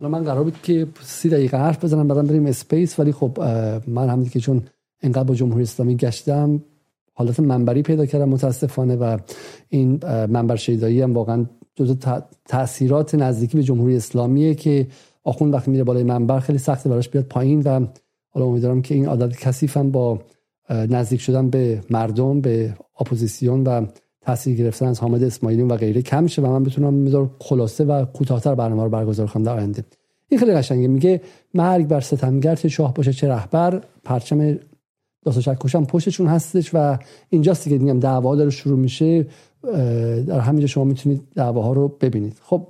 [0.01, 3.41] حالا من قرار بود که سی دقیقه حرف بزنم بعدم بریم Space ولی خب
[3.87, 4.63] من هم که چون
[5.03, 6.63] انقدر با جمهوری اسلامی گشتم
[7.19, 9.19] حالت منبری پیدا کردم متاسفانه و
[9.69, 11.95] این منبر شیدایی هم واقعا جزو
[12.45, 14.87] تاثیرات نزدیکی به جمهوری اسلامیه که
[15.25, 17.87] آخون وقتی میره بالای منبر خیلی سخته براش بیاد پایین و
[18.29, 20.19] حالا امیدوارم که این عادت کثیفم با
[20.71, 23.87] نزدیک شدن به مردم به اپوزیسیون و
[24.21, 28.05] تاثیر گرفتن از حامد اسماعیلیون و غیره کم شه و من بتونم میذار خلاصه و
[28.05, 29.85] کوتاهتر برنامه رو برگزار کنم در آینده.
[30.29, 31.21] این خیلی قشنگه میگه
[31.55, 34.59] مرگ بر ستمگر چه شاه باشه چه رهبر پرچم
[35.25, 36.99] داستان هم پشتشون هستش و
[37.31, 39.27] اینجاست که میگم دعوا داره شروع میشه
[40.27, 42.37] در همینجا شما می‌تونید دعواها رو ببینید.
[42.43, 42.67] خب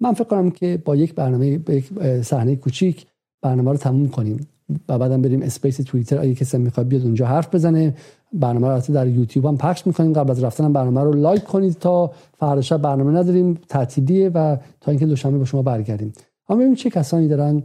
[0.00, 1.88] من فکر کنم که با یک برنامه با یک
[2.22, 3.06] صحنه کوچیک
[3.42, 4.46] برنامه رو تموم کنیم
[4.88, 6.18] و بعدم بریم Space توییتر.
[6.18, 7.94] اگه کسی می‌خواد بیاد اونجا حرف بزنه
[8.32, 10.12] برنامه رو در یوتیوب هم پخش می‌کنیم.
[10.12, 13.58] قبل از رفتن برنامه رو لایک کنید تا فردا شب برنامه نداریم.
[13.68, 16.12] تعطیلیه و تا اینکه دوشنبه با شما برگردیم.
[16.48, 17.62] اما ببینیم چه کسانی دارن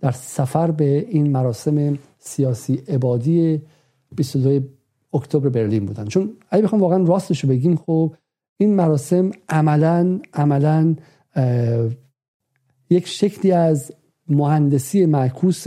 [0.00, 3.62] در سفر به این مراسم سیاسی عبادی
[4.16, 4.60] 22
[5.14, 6.04] اکتبر برلین بودن.
[6.04, 8.14] چون اگه بخوام واقعا راستش رو بگیم خب
[8.56, 10.96] این مراسم عملا عملا
[12.90, 13.92] یک شکلی از
[14.28, 15.66] مهندسی معکوس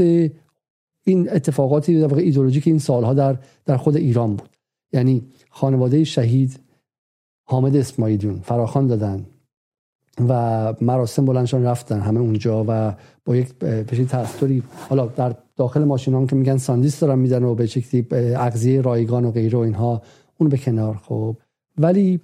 [1.05, 4.49] این اتفاقاتی در واقع ایدولوژیک این سالها در در خود ایران بود.
[4.93, 6.59] یعنی خانواده شهید
[7.43, 9.25] حامد اسماعیلیون فراخان دادن.
[10.29, 12.93] و مراسم بلندشان رفتن همه اونجا و
[13.25, 17.55] با یک بشین تستوری حالا در داخل ماشین هم که میگن ساندیس دارن میدن و
[17.55, 20.01] به شکلی اغذیه رایگان و غیره و اینها
[20.37, 21.37] اون به کنار خب
[21.77, 22.19] ولی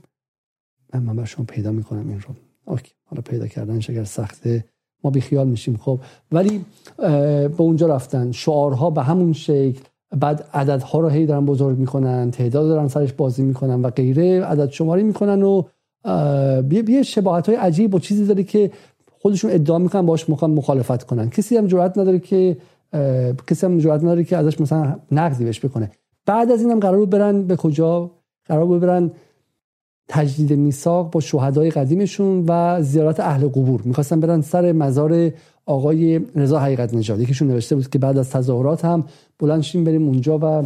[0.93, 2.35] من من شما پیدا می‌کنم این رو.
[2.65, 4.65] okay حالا پیدا کردنش اگر سخته.
[5.03, 5.99] ما بیخیال میشیم خب.
[6.31, 6.65] ولی
[6.97, 8.31] به اونجا رفتن.
[8.31, 9.81] شعارها به همون شکل.
[10.19, 14.45] بعد عددها رو هی دارن بزرگ می‌کنن تعداد دارن سرش بازی می‌کنن و غیره.
[14.45, 15.63] عدد شماری می‌کنن و
[16.87, 18.71] یه شباهت های عجیب و چیزی داره که
[19.21, 21.29] خودشون ادعا می‌کنن باش مخالفت کنن.
[21.29, 22.57] کسی هم جرئت نداره که
[23.47, 25.91] کسی هم جرئت نداره که ازش مثلا نقدی بهش بکنه.
[26.25, 28.11] بعد از اینم قرار برن به کجا؟
[28.45, 29.11] قرار برن
[30.07, 33.81] تجدید میثاق با شهدای قدیمشون و زیارت اهل قبور.
[33.85, 35.31] می‌خواستن برن سر مزار
[35.65, 37.19] آقای رضا حقیقت نژاد.
[37.19, 39.03] یکیشون نوشته بود که بعد از تظاهرات هم
[39.39, 40.63] بلند شیم بریم اونجا و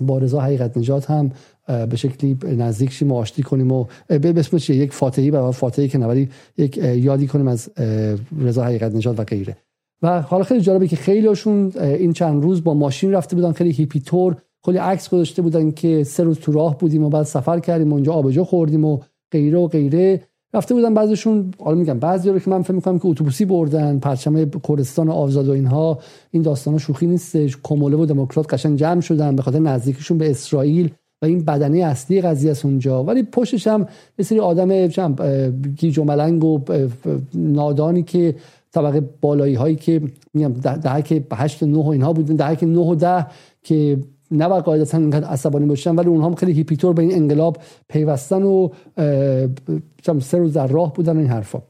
[0.00, 1.30] با رضا حقیقت نژاد هم
[1.66, 5.98] به شکلی نزدیک شیم و آشتی کنیم و به اسمش یک فاتحی و فاتحی که
[5.98, 7.70] نوری یک یادی کنیم از
[8.40, 9.56] رضا حقیقت نژاد و غیره.
[10.02, 13.70] و حالا خیلی جالبه که خیلی هاشون این چند روز با ماشین رفته بودن خیلی
[13.70, 17.60] هیپی تور کلی عکس گذاشته بودن که سه روز تو راه بودیم و بعد سفر
[17.60, 18.98] کردیم و اونجا آبجو خوردیم و
[19.32, 20.22] غیره و غیره.
[20.54, 24.50] رفته بودن بعضیشون حالا میگم بعضی رو که من فکر می‌کنم که اتوبوسی بردن پرچم
[24.68, 25.98] کردستان آزاد و اینها
[26.30, 27.56] این داستان شوخی نیستش.
[27.62, 30.90] کموله و دموکرات قشنگ جمع شدن به خاطر نزدیکشون به اسرائیل.
[31.22, 33.04] و این بدنه اصلی قضیه است اونجا.
[33.04, 33.86] ولی پشتش هم
[34.18, 34.86] یه سری آدم
[35.76, 36.60] گیج و ملنگ و
[37.34, 38.34] نادانی که
[38.72, 40.02] طبقه بالایی هایی که
[40.34, 43.26] میگم دهک 8 9 و اینها بودن دهک 9 و 10
[43.62, 43.98] که
[44.30, 47.58] نباید قاعدتا اینقدر عصبانی باشن ولی اونها هم خیلی هیپی طور به این انقلاب
[47.88, 48.68] پیوستن و
[50.32, 51.62] روز در راه بودن این حرفا.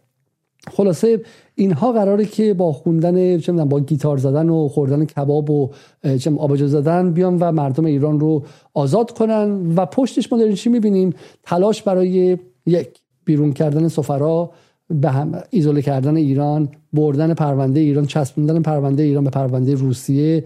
[0.76, 1.20] خلاصه
[1.58, 5.70] اینها قراره که با خوندن چه با گیتار زدن و خوردن کباب و
[6.18, 8.42] چه آبجو زدن بیان و مردم ایران رو
[8.74, 12.88] آزاد کنن و پشتش ما داریم چی می‌بینیم؟ تلاش برای یک
[13.24, 14.50] بیرون کردن سفرا
[14.90, 20.44] به هم ایزوله کردن ایران بردن پرونده ایران چسبوندن پرونده ایران به پرونده روسیه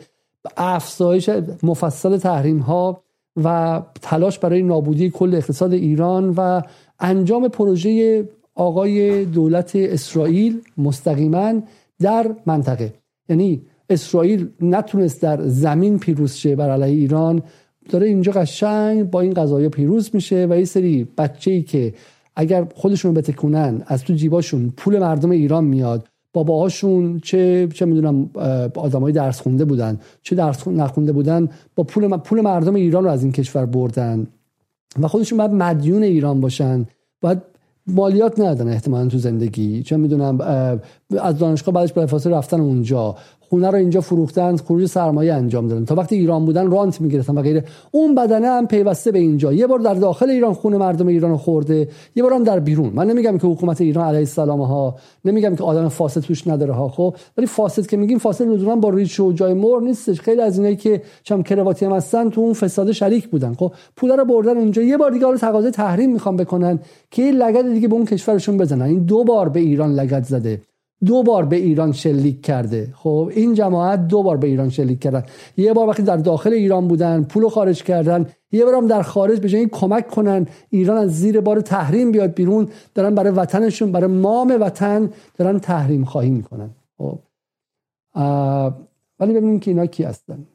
[0.56, 1.30] افزایش
[1.62, 3.02] مفصل تحریم ها
[3.44, 6.62] و تلاش برای نابودی کل اقتصاد ایران و
[7.00, 8.24] انجام پروژه
[8.60, 11.62] آقای دولت اسرائیل مستقیما
[12.00, 12.92] در منطقه.
[13.28, 17.42] یعنی اسرائیل نتونست در زمین پیروز شه بر علیه ایران.
[17.90, 21.94] داره اینجا قشنگ با این قضايا پیروز میشه و یه سری بچه ای که
[22.36, 26.08] اگر خودشون بتکونن از تو جیباشون پول مردم ایران میاد.
[26.32, 28.30] باباهاشون چه چه می‌دونم
[28.76, 33.22] آدمای درس خونده بودن چه درس نخونده بودن با پول پول مردم ایران رو از
[33.22, 34.26] این کشور بردن.
[35.00, 36.86] و خودشون باید مدیون ایران باشن.
[37.20, 37.38] باید
[37.86, 39.82] مالیات ندادن احتمالا تو زندگی.
[39.82, 40.40] چه می‌دونم
[41.22, 43.16] از دانشگاه بعدش به رفتن اونجا.
[43.50, 45.84] خونه رو اینجا فروختن خروج سرمایه انجام دادن.
[45.84, 47.64] تا وقتی ایران بودن رانت می‌گرفتن و غیره.
[47.90, 49.52] اون بدنه هم پیوسته به اینجا.
[49.52, 52.92] یه بار در داخل ایران خونه مردم ایران خورده یه بار هم در بیرون.
[52.94, 54.94] من نمیگم که حکومت ایران علیه السلام ها
[55.24, 58.90] نمیگم که آدم فاسد توش نداره ها خب؟ ولی فاسد که میگیم فاسد لزوما با
[58.90, 60.20] ریش و جای مر نیستش.
[60.20, 63.54] خیلی از اینایی که چم کرواتی هم هستن تو اون فساد شریک بودن.
[63.54, 64.82] خب؟ پولا رو بردن اونجا.
[64.82, 66.78] یه بار دیگه رو تقاضای تحریم می‌خوام بکنن
[67.10, 68.82] که لگد دیگه به اون کشورشون بزنن.
[68.82, 70.60] این دو بار به ایران لگد زده.
[71.06, 72.92] دو بار به ایران شلیک کرده.
[72.96, 75.22] خب این جماعت دو بار به ایران شلیک کردن.
[75.56, 79.40] یه بار وقتی در داخل ایران بودن پول خارج کردن یه بار هم در خارج
[79.40, 84.10] به جای کمک کنن ایران از زیر بار تحریم بیاد بیرون دارن برای وطنشون برای
[84.10, 86.70] مام وطن دارن تحریم خواهی می‌کنن.
[86.98, 87.18] خب.
[89.20, 90.46] ولی ببینیم که اینا کی هستن.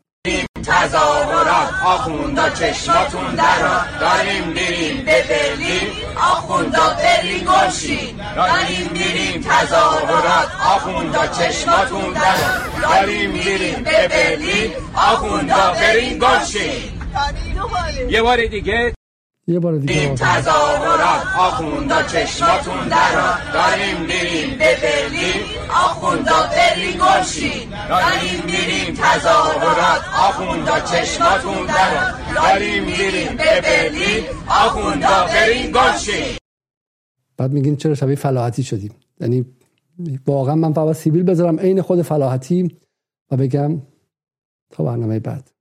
[0.63, 3.77] تظاهرات آخوندا چشماتون درا.
[3.99, 6.04] داریم میریم به برلین.
[6.31, 8.19] آخوندا برلین گلشین.
[8.35, 10.51] داریم میریم تظاهرات.
[10.75, 14.71] آخوندا چشماتون درا داریم میریم به برلین.
[14.95, 16.91] آخوندا برلین گلشین.
[18.09, 18.93] یه بار دیگه
[19.47, 25.41] یه بار دیگه این تظاهرات آخوندا چشماتون درا داریم میریم به برلین
[25.85, 27.69] آخوندا برلین گلشین.
[27.89, 36.37] داریم میریم تظاهرات آخوندا چشماتون درا داریم میریم به برلین آخوندا برلین گلشین.
[37.37, 39.45] بعد میگین چرا شبیه فلاحتی شدیم؟ یعنی
[40.27, 42.77] واقعا من فقط سیبیل بذارم عین خود فلاحتی
[43.31, 43.81] و بگم
[44.69, 45.54] تا برنامه بعد.